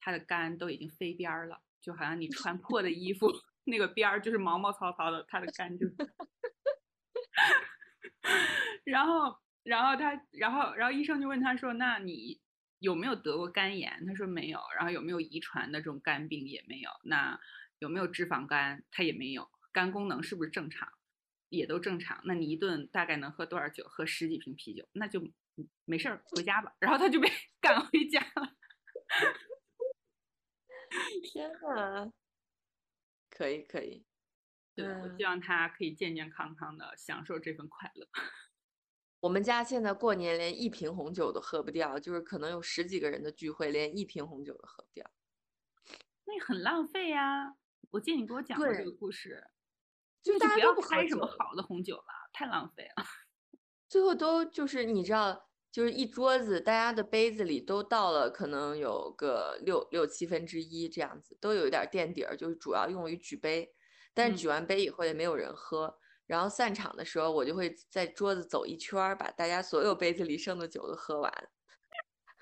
[0.00, 3.30] 他的肝都已经飞边儿了，就好像你穿破的衣服
[3.64, 5.86] 那个边儿就是毛毛糙糙的，他的肝就，
[8.84, 12.40] 然后然后他然后然后医生就问他说，那你
[12.78, 14.04] 有没有得过肝炎？
[14.06, 17.38] 他说没有，然后有没有遗传的这种肝病也没有，那
[17.78, 18.84] 有没有脂肪肝？
[18.90, 20.88] 他也没有，肝功能是不是正常？
[21.50, 23.84] 也都正常，那你一顿大概能喝多少酒？
[23.88, 25.22] 喝十几瓶啤酒，那就
[25.84, 26.72] 没事儿，回家吧。
[26.78, 27.28] 然后他就被
[27.60, 28.54] 赶回家了。
[31.22, 32.12] 天呐，
[33.30, 34.04] 可以可以，
[34.74, 38.08] 对，我嗯希望他可以健健康康的享受这份快乐。
[39.20, 45.10] 我们家现在过年连一瓶红酒都喝不掉，就是可能有十几个人的聚会，连一瓶红酒都喝不掉。
[46.24, 47.56] 那很浪费呀。
[47.90, 49.42] 我记得你给我讲过这个故事，
[50.22, 53.04] 就那就不要大家都不喝开什么好的红酒了，太浪费了。
[53.88, 55.47] 最后都就是你知道，
[55.78, 63.72] 就是一桌子大家的杯子里都倒了，可能有个六六七分之一这样子，都有一点垫底儿，就是主要用于举杯。
[64.12, 71.32] 但是举完杯以后也没有人喝，然后散场的时候我就会在桌子走一圈儿，把大家所有杯子里剩的酒都喝完。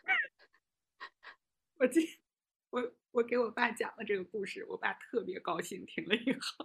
[1.76, 2.18] 我记，
[2.70, 6.64] 我我给我爸讲了这个故事，我爸特别高兴，听了以后。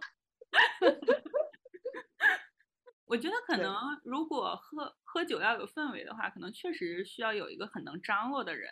[3.11, 8.71] 我觉得可能如果喝喝酒要有氛围的话，可能确实需要有一个很能张罗的人，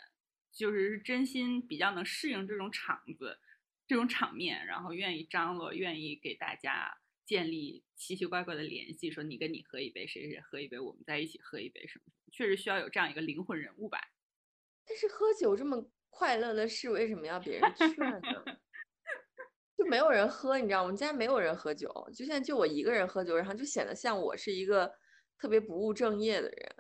[0.54, 3.38] 就是真心比较能适应这种场子、
[3.86, 13.99] 这种场面，然后愿意张罗，愿意给大家建立奇奇怪怪的联系，说你跟你喝一杯，谁谁喝一杯，我们在一起喝一杯什么，确实需要有这样一个灵魂人物吧。
[14.88, 18.21] 但是喝酒这么快乐的事，为什么要别人劝呢？
[19.80, 24.94] 就没有人喝，你知道吗，我们家没有人喝酒，就现在就我一个人喝酒，然后就显得像我是一个
[25.38, 26.76] 特别不务正业的人。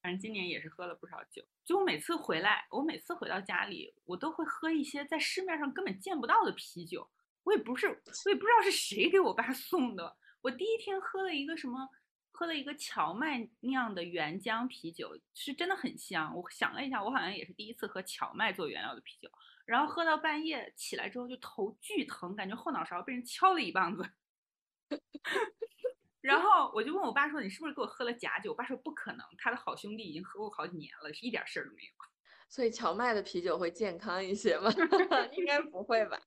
[0.00, 7.10] 反正今年也是喝了不少酒，就我每次回来，我每次回到家里，我都会喝一些在市面上根本见不到的啤酒。
[7.42, 10.16] 我也不是，我也不知道是谁给我爸 送的。
[10.40, 11.88] 我第一天喝了一个什么，
[12.30, 16.32] 喝了一个荞麦酿的原浆啤酒，是真的很香。
[16.36, 19.28] 我想了一下，我好像也是第一次喝荞麦做原料的啤酒。
[19.64, 24.02] 然后喝到半夜起来之后就头巨疼，感觉后脑勺被人敲了一棒子。
[26.20, 31.88] 然后我就问我爸说：“你是不是给我喝了假酒？”我爸说：“不可能，他的好兄弟已经喝过好几年了，是一点事儿都没有。”
[32.48, 34.70] 所以荞麦的啤酒会健康一些吗？
[35.36, 36.18] 应该不会吧。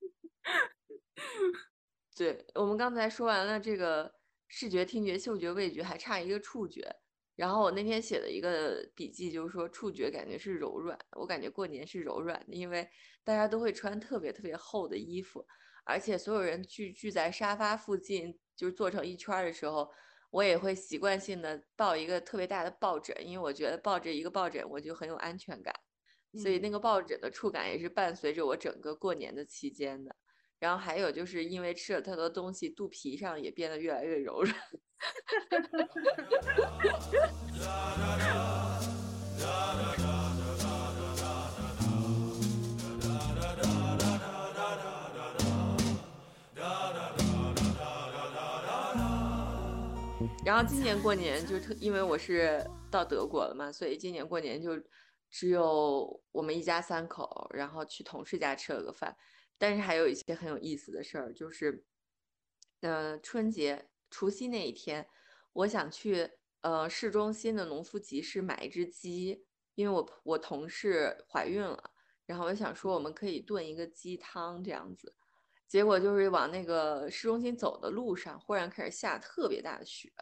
[2.16, 4.12] 对我们刚才说完了这个
[4.48, 6.96] 视觉、听觉、嗅觉、味觉，还差一个触觉。
[7.38, 12.88] 然后我那天写的一个笔记就是说，触觉感觉是柔软，我感觉过年是柔软的，因为
[13.22, 15.46] 大家都会穿特别特别厚的衣服，
[15.84, 19.88] 而且所有人聚聚在沙发附近，就是坐成一圈的时候，
[20.32, 25.72] 我也会习惯性的抱一个特别大的抱枕，因为我觉得抱着一个抱枕我就很有安全感，
[26.42, 30.16] 所以那个抱枕的触感也是伴随着我整个过年的期间的。
[30.58, 34.56] 然后还有就是因为吃了太多东西，肚皮上也变得越来越柔软。
[50.44, 54.80] 然后今年过年就特，因为我是到德国了嘛，所以今年过年就
[55.30, 59.14] 只有我们一家三口，然后去同事家吃了个饭。
[59.58, 61.84] 但是还有一些很有意思的事儿，就是，
[62.80, 65.06] 呃，春节除夕那一天，
[65.52, 66.30] 我想去
[66.62, 69.44] 呃市中心的农夫集市买一只鸡，
[69.74, 71.92] 因为我我同事怀孕了，
[72.26, 75.14] 然后我想说我们可以炖一个鸡汤这样子，
[75.66, 80.12] 结果就是往那个市中心走的路上，忽然开始下特别大的雪。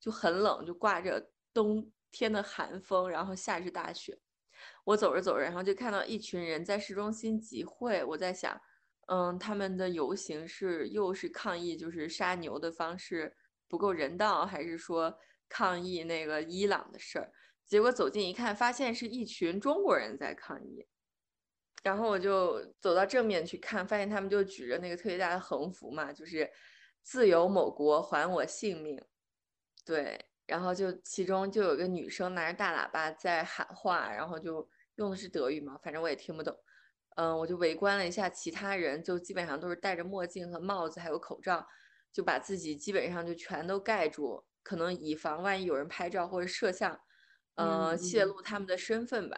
[0.00, 4.16] 就很冷，就挂着冬天的寒风，然后下着大雪。
[4.84, 8.04] 我走着走着，然后就看到一群人在市中心集会。
[8.04, 8.60] 我在想，
[9.08, 13.34] 嗯，他们的游行是又是抗议，就是杀牛的方式
[13.66, 15.18] 不够人道，还是说
[15.48, 17.32] 抗议那个伊朗的事儿？
[17.66, 20.86] 结果走近一看，发现是一群中国人在抗议。
[21.82, 26.50] 然后我就走到正面去看，发现他们就举着那个特别大的横幅嘛，就是
[27.02, 29.02] “自由某国还我性命”。
[29.86, 36.54] 对，然后就其中就有个女生拿着大喇叭在喊话，然后就用的是德语嘛，反正我也听不懂。
[37.18, 41.66] 嗯，我就围观了一下，其他人就基本上都是戴着墨镜和帽子，还有口罩，
[42.12, 46.96] 就把自己基本上就全都盖住，可能以防万一有人拍照或者摄像，
[47.56, 49.36] 呃，泄露他们的身份吧。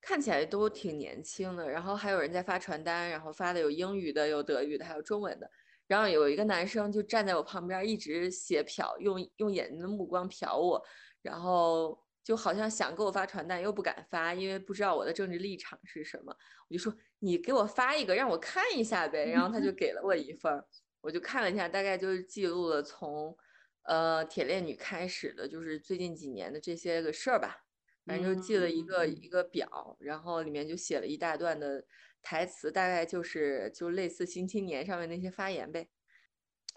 [0.00, 5.48] 看起来都挺年轻的，然后还有人在发传单，然后发的有英语的，有德语的，还有中文的。
[5.86, 10.82] 然后有一个男生就站在我旁边，一直斜瞟，用用眼睛的目光瞟我，
[11.22, 16.36] 然后就好像想给我发传单，又不敢发，因为不知道我的政治立场是什么。
[16.68, 19.30] 我就说你给我发一个，让我看一下呗。
[19.30, 20.60] 然后他就给了我一份，
[21.00, 23.36] 我就看了一下，大概就是记录了从
[23.84, 27.64] 呃铁链女开始的，就是最近几年的这些个事儿吧。
[28.04, 31.84] 反正就记了一个一个表，然后里面就写了一大段的。
[32.22, 35.88] 台词大概就是就类似《新青年》上面那些发言呗，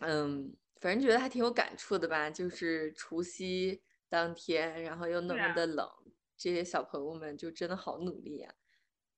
[0.02, 2.30] 嗯，反正觉得还挺有感触的吧。
[2.30, 5.88] 就是除夕当天，然后又那么的冷，
[6.36, 8.54] 这些小朋友们就真的好努力呀。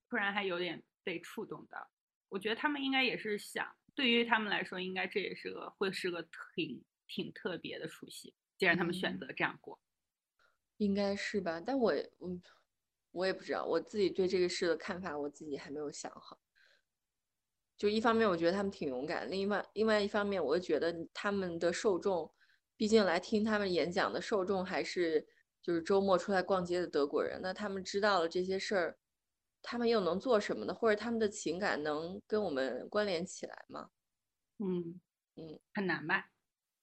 [0.10, 1.89] 突然还有点被触动到，
[2.30, 6.22] 我觉得他们应该也是想，对于他们来说，应该这也是个会是个
[6.56, 8.36] 挺挺特别的除夕。
[8.58, 9.80] 既然他们选择这样过，
[10.78, 11.62] 应该是吧？
[11.66, 12.42] 但我嗯。
[13.14, 16.39] 我也不知道，我自己对这个事的看法，我自己还没有想好。
[17.76, 22.34] 就一方面，我觉得他们挺勇敢；另外，另外一方面，我觉得他们的受众，
[22.82, 25.24] 毕竟来听他们演讲的受众还是
[25.62, 28.98] 就是周末出来逛街的德国人，那他们知道了这些事儿，
[29.62, 30.74] 他们又能做什么呢？
[30.74, 33.92] 或者他们的情感能跟我们关联起来吗？
[34.58, 35.00] 嗯
[35.36, 36.32] 嗯，很难吧？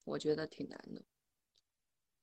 [0.05, 1.03] 我觉得挺难的，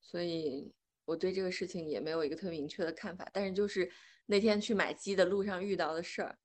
[0.00, 0.72] 所以
[1.04, 3.28] 我对这个事情也没有一个特明确的看法。
[3.30, 3.92] 但是就是
[4.24, 6.38] 那天去买鸡的路上遇到的事儿，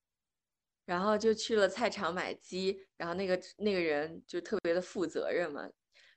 [0.83, 5.69] 然后就去了菜场买鸡，然后那个那个人就特别的负责任嘛，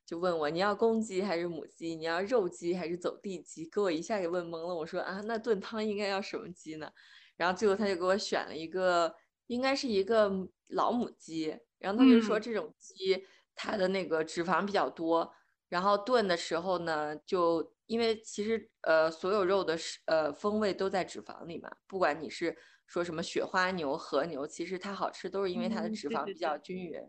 [0.06, 4.74] 就问我你要公鸡还是母鸡，你要肉鸡还是走地鸡，给我一下给问懵了。
[4.74, 6.90] 我说啊，那炖汤应该要什么鸡呢？
[7.36, 9.14] 然后最后他就给我选了一个，
[9.46, 10.30] 应该是一个
[10.68, 13.24] 老母鸡，然后他就说嗯这种鸡。
[13.56, 15.32] 它的那个脂肪比较多，
[15.68, 27.00] 然后炖的时候呢，就因为其实呃所有肉的是呃风味都在脂肪里嘛，不管你是说什么雪花牛、和牛，其实它好吃都是因为它的脂肪比较对均匀，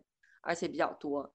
[0.44, 1.34] 而且比较多，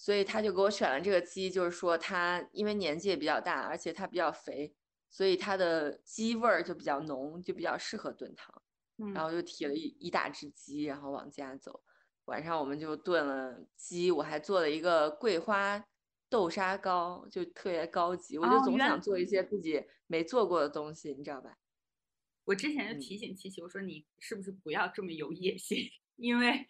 [0.00, 4.72] 所以他就给我选了这个鸡，就是说它因为年纪也比较大，而且它比较肥，
[5.10, 8.62] 所以它的鸡味儿就比较浓，就比较适合炖汤。
[9.00, 11.82] 嗯然后就提了一一大只鸡，然后往家走。
[12.26, 15.84] 晚上我们就炖了鸡，我还做了一个桂花
[16.28, 18.38] 豆沙糕，就特别高级。
[18.38, 21.58] 我就总想做一些自己没做过的东西，你知道吧？
[22.44, 25.78] 我之前就嗯提醒七七，我说你是不是不要这么有野心，
[26.16, 26.66] 因为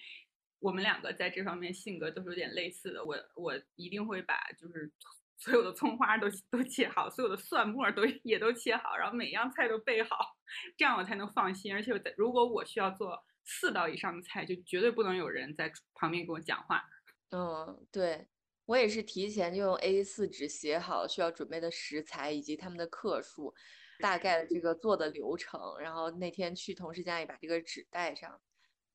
[0.60, 3.04] 我们两个在这方面性格都是有点类似的。
[3.04, 4.90] 我我一定会把就是
[5.38, 10.36] 所有的葱花都都切好，所有的蒜末都 也都切好，然后每样菜都备好，
[10.76, 11.72] 这样我才能放心。
[11.72, 16.82] 而且我在如果我需要做四道以上的菜，就绝对不能有人在旁边跟我讲话。
[17.30, 18.26] 嗯，对，
[18.64, 23.54] 我也是提前就用 A4 纸写好需要准备的食材以及他们的克数，
[24.00, 28.40] 大概的这个做的流程，然后那天去同事家里把这个纸带上，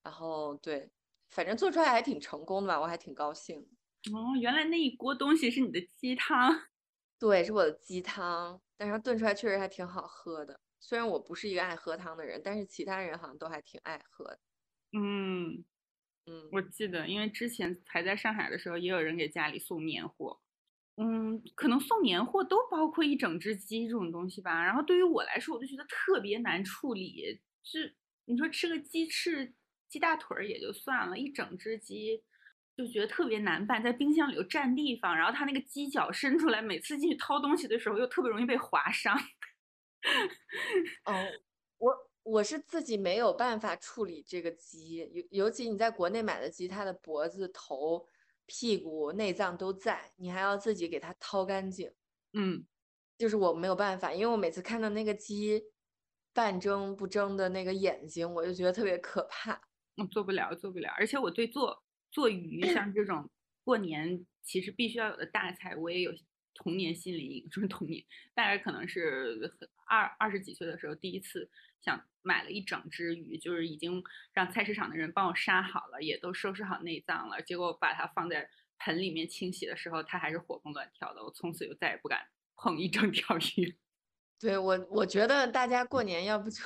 [0.04, 0.92] 然后对，
[1.34, 3.68] 反正做出来还挺成功的吧，我还挺高兴。
[4.12, 6.68] 哦，原来那一锅东西是你的鸡汤。
[7.20, 10.60] 对，是我的鸡汤，但是它炖出来确实还挺好喝的。
[10.80, 14.40] 虽然我不是一个爱喝汤的人，但是其他人好像都还挺爱喝的。
[14.92, 15.64] 嗯，
[16.26, 20.42] 嗯，我记得，因为之前还在上海的时候，也有人给家里送年货。
[20.98, 24.64] 嗯，可能送年货都包括一整只鸡这种东西吧。
[24.64, 27.42] 然后对于我来说，我就觉得特别难处理。
[27.64, 29.56] 是你说吃个鸡翅、
[29.94, 32.24] 鸡大腿儿也就算了，一整只鸡
[32.76, 39.16] 就觉得特别难办，在冰箱里又占地方，然后它那个鸡脚伸出来，每次进去掏东西的时候又特别容易被划伤。
[41.06, 41.14] 哦，
[41.78, 48.08] 我我是自己没有办法处理这个鸡，尤尤其你在国内买的鸡，它的脖子、头、
[48.48, 51.94] 屁股、内脏都在，你还要自己给它掏干净，
[52.34, 52.66] 嗯，
[53.20, 55.62] 就是我没有办法，因为我每次看到那个鸡
[56.34, 59.62] 半睁不睁的那个眼睛，我就觉得特别可怕。
[59.96, 60.94] 我做不了，做不了。
[60.98, 63.30] 而且我对做做鱼，像这种
[63.64, 66.12] 过年其实必须要有的大菜，我也有
[66.54, 67.50] 童年心理阴影。
[67.50, 69.52] 就是童年，大概可能是
[69.88, 71.50] 二二十几岁的时候，第一次
[71.82, 77.42] 想买了一整只鱼，就是已经让菜市场的人帮我杀好了，也都收拾好内脏了。
[77.42, 81.24] 结果把它放在盆里面清洗的时候，它还是活蹦乱跳的。
[81.24, 83.78] 我从此就再也不敢碰一整条鱼。
[84.40, 86.62] 对我，我觉得大家过年要不就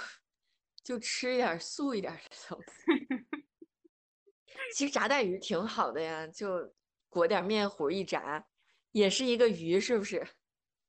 [0.87, 2.67] 就吃一点素一点的东西。
[4.73, 6.73] 其实炸带鱼挺好的呀，就
[7.09, 8.47] 裹点面糊一炸，
[8.93, 10.25] 也是一个鱼，是不是？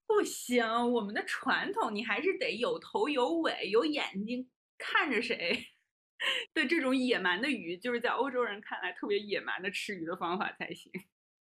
[0.06, 5.66] 不行，我们的传统你还是得有头有尾有眼睛看着谁
[6.54, 10.92] 对这种野蛮的鱼，就是在欧洲人看来特别野蛮的吃鱼的方法才行。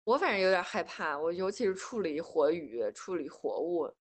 [0.05, 3.93] 我反正有点害怕，我尤其是处理活鱼、处理活物。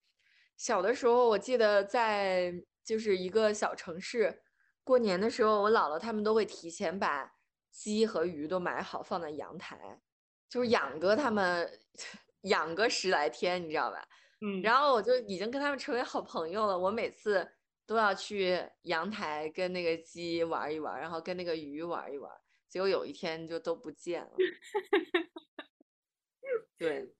[0.58, 4.42] 小的时候，我记得在就是一个小城市，
[4.82, 7.34] 过年的时候，我姥姥他们都会提前把
[7.70, 10.00] 鸡和鱼都买好，放在阳台，
[10.48, 11.80] 就是养个他们
[12.42, 14.06] 养个十来天，你知道吧？
[14.40, 16.78] 嗯然后我就已经跟他们成为好朋友了。
[16.78, 17.50] 我每次
[17.86, 22.30] 都要去阳台跟那个鸡玩一玩，然后跟那个鱼玩一玩。
[22.68, 24.32] 结果有一天就都不见了。
[26.76, 27.14] 对，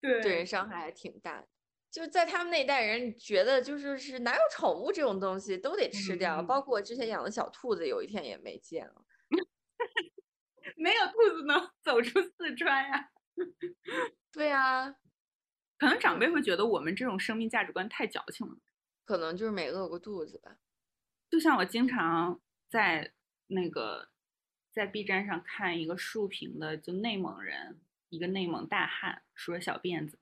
[0.00, 1.48] 对对人伤害还挺大的。
[1.90, 9.04] 就是在他们那一代人觉得，就是是哪有宠物这种东西都得吃掉，嗯包括我之前养的小兔子，有一天也没见了。
[10.76, 13.10] 没有兔子能走出四川呀。
[14.32, 14.94] 对啊，
[15.78, 18.58] 可能长辈会觉得我们这种生命价值观太矫情了。
[19.04, 20.58] 可能就是没饿过肚子吧。
[21.30, 23.14] 就像我经常在
[23.46, 24.10] 那个
[24.70, 27.80] 在 B 站上看一个竖屏的，就内蒙人，
[28.10, 30.18] 一个内蒙大汉梳着小辫子，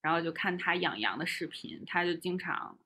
[0.00, 2.78] 然后就看他养羊的视频，他就经常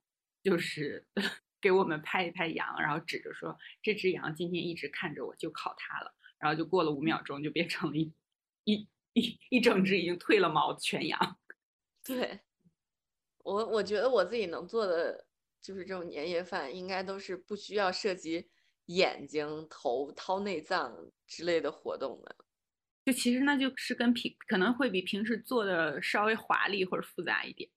[0.43, 1.07] 就是
[1.61, 8.12] 给我们拍一拍羊，然后指着说这只羊今天一直看着我，就靠它了，然后就过了五秒钟，就变成了一
[8.65, 11.39] 一一一整只已经褪了毛的全羊。
[12.05, 12.41] 对，
[13.39, 15.27] 我我觉得我自己能做的
[15.62, 18.51] 就是这种年夜饭，应该都是不需要涉及
[18.87, 22.37] 眼睛、头、掏内脏之类的活动的。
[23.05, 27.70] 就其实那就是跟平可能会比平时做的稍微华丽或者复杂一点。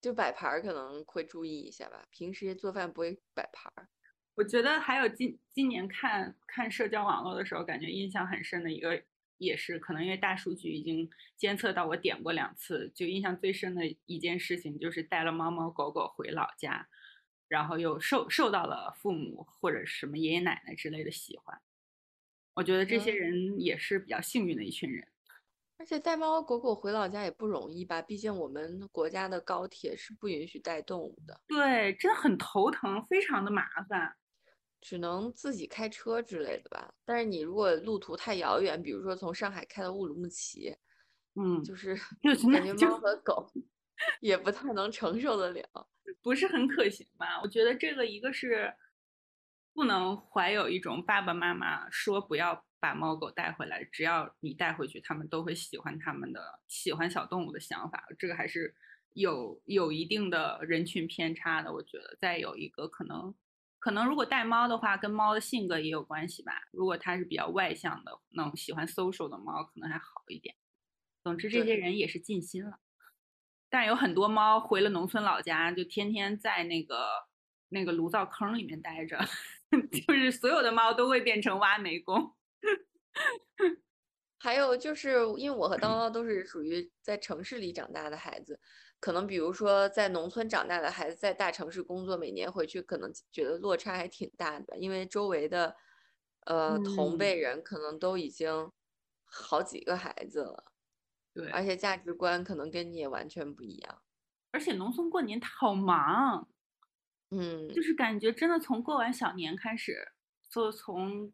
[0.00, 3.88] 就摆盘儿可能会注意一下吧，平时做饭不会摆盘儿。
[4.34, 9.02] 我觉得还有今今年看看社交网络的时候，感觉印象很深的一个，
[9.36, 16.88] 也是可能因为大数据已经监测到我点过两次，就印象最深的一件事情就是带了猫猫狗狗回老家，
[17.48, 21.60] 然后又受受到了父母或者什么爷爷奶奶之类的喜欢。
[22.54, 25.06] 我觉得这些嗯人也是比较幸运的一群人。
[25.78, 28.02] 而且带猫猫狗狗回老家也不容易吧？
[28.02, 34.14] 毕竟我们国家的高铁是不允许带动物的，对，真的很头疼，非常的麻烦。
[34.82, 36.94] 只能自己开车之类的吧。
[37.04, 40.74] 但是你如果路途太遥远，比如说从上海开到乌鲁木齐，
[41.34, 43.50] 嗯， 就是就感觉猫和狗
[44.20, 45.88] 也不太能承受得了。
[46.22, 47.40] 不是很可行吧？
[47.42, 48.70] 我觉得这个一个是
[49.72, 58.74] 不能怀有一种爸爸妈妈说不要把猫狗带回来，只要你带回去，他们都会喜欢他们的喜欢小动物的想法，这个还是
[59.12, 61.72] 有有一定的人群偏差的。
[61.72, 63.34] 我觉得再有一个可能，
[63.78, 66.52] 可能如果带猫的话，跟猫的性格也有关系吧。
[66.72, 70.56] 如果它是比较外向的，那种喜欢 social 的猫，可能还好一点。
[71.22, 72.78] 总之，这些人也是尽心了。
[73.68, 77.06] 但有很多猫回了农村老家，就天天在那个
[77.68, 79.18] 那个炉灶坑里面待着，
[80.06, 82.34] 就是所有的猫都会变成挖煤工。
[84.38, 88.58] 还有就是因为我和叨叨都是属于在城市里长大的孩子，
[88.98, 95.76] 可能比如说在农村长大的孩子，在大城市工作，每年回去可能觉得落差还挺大的，因为周围的
[96.46, 98.72] 呃同辈人可能都已经
[99.26, 100.72] 好几个孩子了，
[101.34, 104.02] 对，而且价值观可能跟你也完全不一样。
[104.52, 106.48] 而且农村过年他好忙，
[107.30, 110.12] 嗯，就是感觉真的从过完小年开始，
[110.48, 111.32] 就从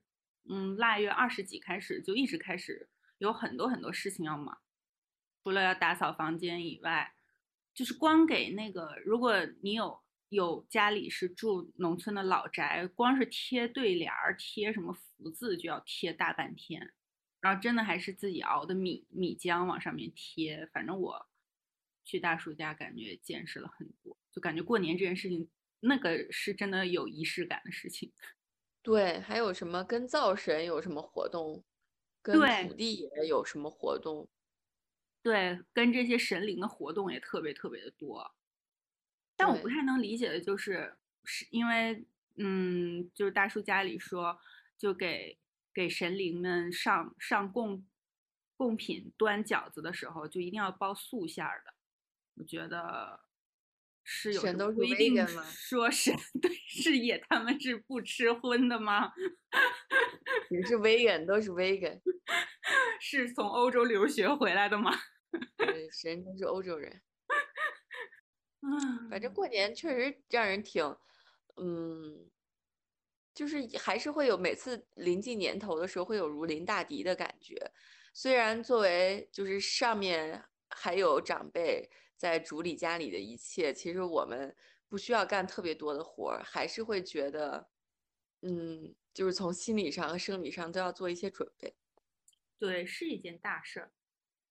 [0.48, 2.88] 嗯腊月二十几开始，就一直开始
[3.18, 4.58] 有很多很多事情要忙，
[5.42, 7.14] 除了要打扫房间以外，
[7.74, 16.92] 就是光给那个，如果你有有家里是住农村的老宅，光是贴对联儿、贴什么福字就要贴大半天，
[17.40, 21.26] 然后真的还是自己熬的米米浆往上面贴，反正我
[22.04, 25.48] 去大叔家感觉见识了很多，就感觉过年这件事情，
[25.80, 28.12] 那个是真的有仪式感的事情。
[28.82, 31.64] 对，还有什么跟灶神有什么活动，
[32.22, 34.28] 跟对土地爷有什么活动？
[35.22, 38.34] 对，跟这些神灵的活动也特别特别的多。
[39.36, 42.06] 但我不太能理解的就是，是因为，
[42.36, 44.38] 嗯，就是大叔家里说，
[44.78, 45.36] 就给
[45.74, 47.84] 给神灵们上上供
[48.56, 51.74] 贡品端饺子的时候，就一定要包素馅儿的。
[52.36, 53.25] 我觉得
[54.08, 59.12] 是有什么神都是 vegan 吗说神对是也他们是不吃荤的吗？
[60.48, 62.00] 也是 vegan 都是 vegan，
[63.00, 64.92] 是从欧洲留学回来的吗？
[65.58, 67.02] 对，神都是欧洲人。
[68.62, 70.84] 嗯，反正过年确实让人挺，
[71.56, 72.30] 嗯，
[73.34, 77.72] 就是还是会有每次临近年头的时候会有如临大敌的感觉。
[78.14, 84.56] 虽然作为就是上面还有长辈在主理家里的一切，其实我们
[84.88, 87.68] 不需要干特别多的活儿，还是会觉得，
[88.42, 91.76] 嗯，就是从心理上和生理上都要做一些准备。
[92.58, 93.92] 对，是一件大事儿。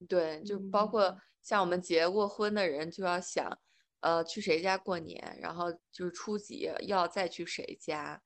[0.08, 3.60] 对，就包括嗯像我们结过婚的人，就要想，
[4.02, 8.22] 呃，去谁家过年，然后就是初几要再去谁家，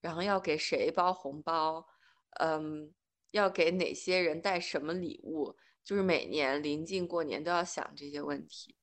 [0.00, 1.86] 然后要给谁包红包，
[2.40, 2.92] 嗯，
[3.30, 8.74] 要给哪些人带什么礼物，就是每年临近过年都要想这些问题。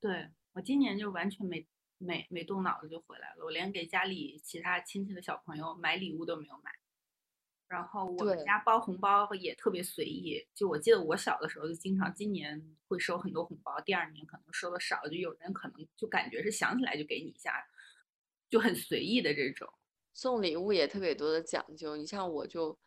[0.00, 1.66] 对我今年就完全没
[1.98, 6.70] 没没动脑子就回来了，我连给家里其他亲戚的小朋友买礼物都没有买。
[7.68, 17.66] 然后我们家包红包也特别随意，就我记得我小的时候就经常今年会收很多红包，第二年可能收的少，就有人可能就感觉是想起来就给你一下，
[18.50, 19.72] 就很随意的这种。
[20.12, 22.78] 送礼物也特别多的讲究，你像我就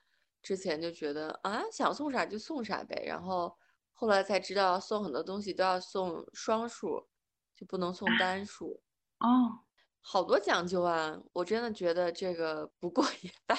[0.46, 3.58] 之前就觉得啊，想送啥就送啥呗，然后
[3.94, 7.08] 后来才知道送很多东西都要送双数，
[7.56, 8.80] 就不能送单数。
[9.22, 9.66] 哦，
[10.02, 11.20] 好多讲究啊！
[11.34, 13.58] 我真的觉得这个不过也罢。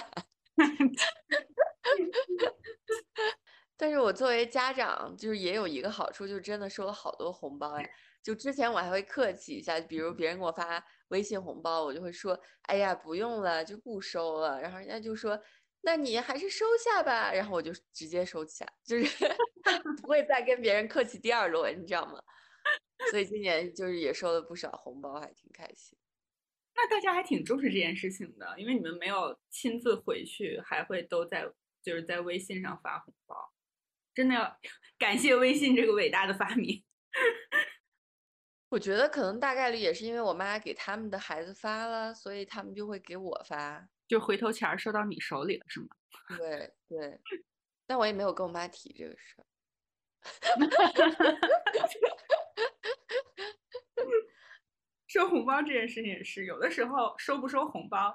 [3.76, 7.88] 但是我作为家长，就是也有一个好处，就是真的收了好多红包呀。
[8.22, 15.38] 就之前我还会客气一下，比如别人给我发微信红包，我就会说：“哎呀，不用了，就不收了。”然后人家就说
[15.86, 19.26] ：“那你还是收下吧。”然后我就直接收下，就是
[20.02, 22.20] 不会再跟别人客气第二轮，你知道吗？
[23.10, 25.96] 所以今年就是也收了不少红包，还挺开心。
[26.74, 31.50] 那大家还挺重视这件事情的，因为你们没有亲自回去，还会都在
[31.82, 33.36] 就是在微信上发红包，
[34.12, 34.58] 真的要
[34.98, 36.84] 感谢微信这个伟大的发明。
[38.68, 43.88] 我觉得可能大概率也是因为我妈给他们的孩子发了，所以他们就会给我发。
[44.08, 45.88] 就回头钱儿收到你手里了，是吗？
[46.36, 47.20] 对对，
[47.86, 49.46] 但我也没有跟我妈提这个事儿。
[55.06, 58.14] 收红包这件事情也是，有的时候收不收红包，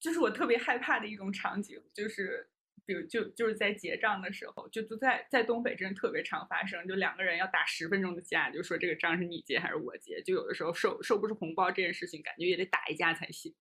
[0.00, 2.50] 就是我特别害怕的一种场景，就是
[2.84, 13.54] 比如就就是在结账的时候，就都在在东北真的特别常发生，就两个人要打十分钟的架，就说这个账是你结还是我结，就有的时候收收不出红包这件事情，感觉也得打一架才行。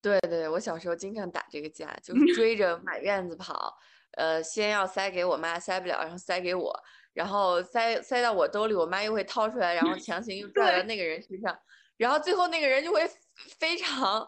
[0.00, 3.76] 对对，我小时候经常打这个架，就是追着满院子跑，
[4.12, 6.82] 呃，先要塞给我妈，塞不了，然后塞给我。
[7.14, 11.58] 然后塞塞到我兜里，我妈又会掏出来，然后强行又 拽到那个人身上，
[11.96, 13.10] 然后最后那个人就会
[13.58, 14.24] 非常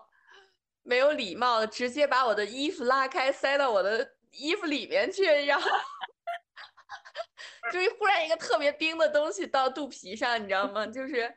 [0.82, 5.70] 没有礼貌的直接把我的衣服拉开，塞到我的衣服里面去，然后
[7.72, 10.84] 就是忽然一个特别冰的东西到肚皮上，你知道吗？
[10.84, 11.32] 就是，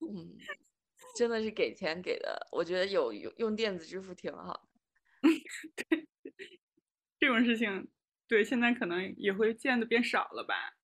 [0.00, 0.32] 嗯，
[1.16, 4.68] 真的是给钱给的，我觉得有用用电子支付挺好的。
[5.88, 6.06] 对，
[7.18, 7.88] 这种事情。
[8.26, 10.76] 对，现在可能也会见的变少了吧。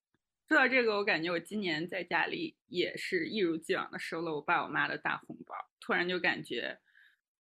[0.49, 5.55] 说到这个，我感觉我今年在家里也是一如既往的收了我爸我妈的大红包。
[5.81, 6.81] 突然就感觉，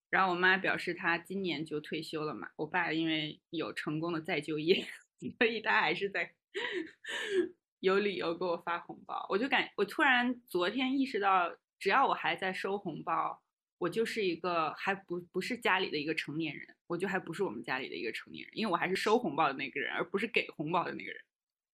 [0.09, 2.51] 然后我妈表示她今年就退休了嘛。
[2.57, 4.87] 我爸因为有成功的再就业，
[5.39, 6.33] 所以他还是在
[7.81, 9.27] 有理由给我发红包。
[9.29, 13.43] 我就感，我突然昨天意识到，只要我还在收红包。
[13.79, 21.21] 我就是一个还不不是家里的一个成年人，我就还不是我们家里的一个成年人，因为我还是收红包的那个人，而不是给红包的那个人。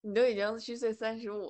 [0.00, 1.48] 你都已经虚岁三十五了，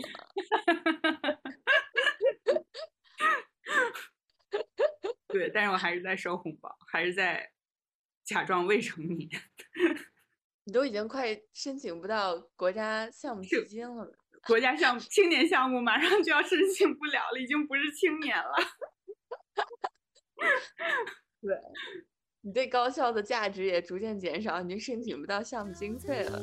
[5.28, 7.50] 对，但是我还是在收红包，还是在
[8.22, 9.30] 假装未成年。
[10.64, 18.55] 你都已经快申请不到国家项目基金了，国家项目青年项目马上就要申请不了了，已经不是青年了。
[21.40, 21.57] 对，
[22.40, 26.43] 你对高校的价值也逐渐减少，已经申请不到项目经费了。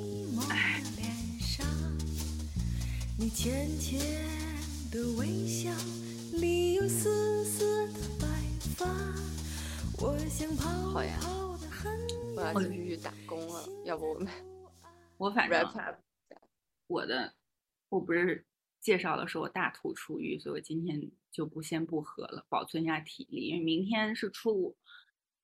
[10.94, 11.20] 好呀，
[12.36, 13.68] 我要继续去打工了。
[13.84, 14.32] 要不我们，
[15.18, 15.62] 我反正
[16.88, 17.34] 我的，
[17.90, 18.46] 我不是。
[18.82, 23.48] 介绍了说我大吐出狱，所以我今天就不先不喝了，保存一下体力。
[23.48, 24.78] 因为明天是初五，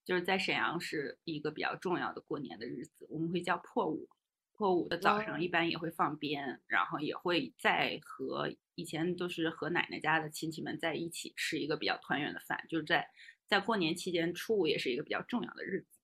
[0.06, 4.08] 就是在沈阳是一个比较重要的过年的日子，我们会叫破五。
[4.54, 13.06] 破五的早上一般也会放鞭，然后也会再和以前都是和奶奶家的亲戚们在一起吃一个比较团圆的饭，就是在
[13.50, 16.00] 在过年期间，初五也是一个比较重要的日子。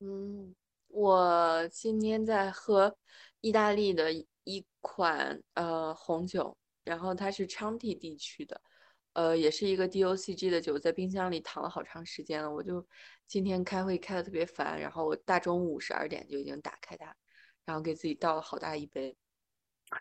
[0.00, 0.54] 嗯，
[0.88, 2.98] 我今天在喝
[3.40, 4.26] 意大利的。
[4.44, 8.60] 一款呃红酒，然后它是昌提地区的，
[9.14, 12.52] 呃，也是一个 DOCG 的酒，在冰箱里躺了好长时间了。
[12.52, 12.86] 我就
[13.26, 17.16] 今天开会开的特别烦，然后我大中午十二点就已经打开它，
[17.64, 19.16] 然后给自己倒了好大一杯，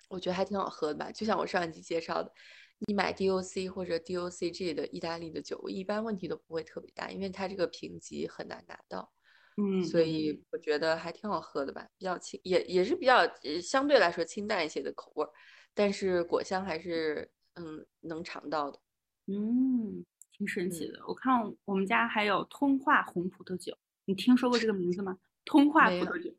[0.09, 1.11] 我觉得还挺好喝的吧。
[1.11, 2.31] 就像我上一集介绍的，
[2.79, 9.11] 你买 DOC 或者 DOCG 的意大利的酒，我一般问题都不会特别大，因为它这个评级很难拿到。
[9.57, 13.21] 嗯，所以我觉得还挺好喝的吧，比较清，也也是比较
[13.61, 15.29] 相对来说清淡一些的口味儿，
[15.73, 18.79] 但是果香还是嗯能尝到的。
[19.27, 20.99] 嗯，挺神奇的。
[21.07, 21.33] 我看
[21.65, 25.17] 我们家还有通化红葡萄酒，你听说过这个名字吗？
[25.45, 26.33] 通化葡萄酒，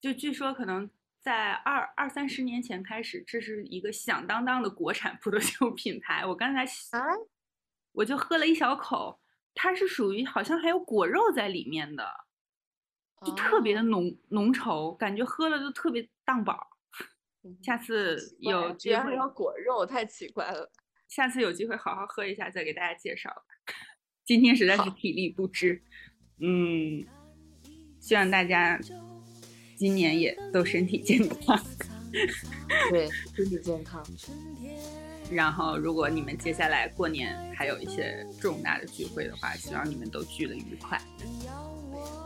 [0.00, 0.88] 就据说可能
[1.20, 6.24] 在二二三十年前开始，这是一个响当当的国产 葡萄酒品牌。
[6.26, 6.64] 我刚才
[6.96, 7.02] 啊，
[7.92, 9.18] 我就喝了一小口。
[9.54, 12.04] 它是属于好像还有果肉在里面的，
[13.24, 16.66] 就特别的浓浓稠，感觉喝了就特别当饱。
[17.62, 20.70] 下次有机会要果肉，太奇怪了。
[21.08, 23.74] 下次有机会好好喝一下，再给大家介绍吧。
[24.24, 25.82] 今天实在是体力不支，
[26.40, 27.04] 嗯，
[28.00, 28.78] 希望大家
[29.76, 31.60] 今年也都身体健康。
[32.90, 34.02] 对，身体健康。
[35.34, 41.00] 然后，如果你们接下来过年还有一些重大的聚会的话，希望你们都聚的愉快。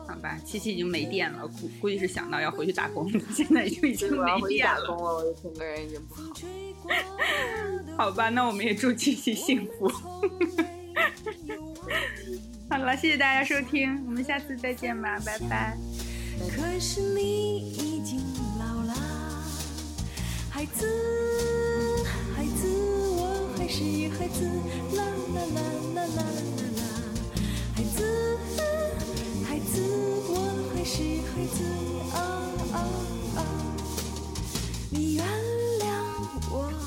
[0.09, 4.87] 好吧，七七已经没电了，估估计是想到要回去打工，现在就已经没电了。
[4.87, 6.23] 工了，我整个人已经不好。
[7.97, 9.89] 好吧，那我们也祝七七幸福。
[12.71, 15.77] 好了，谢谢大家收听，我们下次再见吧，拜拜。
[16.55, 18.21] 可是你已经
[18.59, 18.95] 老了，
[20.51, 21.56] 孩子。
[23.67, 24.45] 还是孩子，
[24.95, 25.03] 啦
[25.35, 25.61] 啦啦
[25.93, 26.23] 啦啦啦
[26.77, 26.81] 啦，
[27.75, 28.39] 孩子，
[29.45, 29.83] 孩子，
[30.29, 30.33] 我
[30.73, 31.03] 还是
[31.35, 31.65] 孩子，
[32.15, 32.17] 啊
[32.73, 32.79] 啊
[33.35, 33.43] 啊！
[34.89, 35.25] 你原
[35.81, 35.83] 谅
[36.49, 36.86] 我。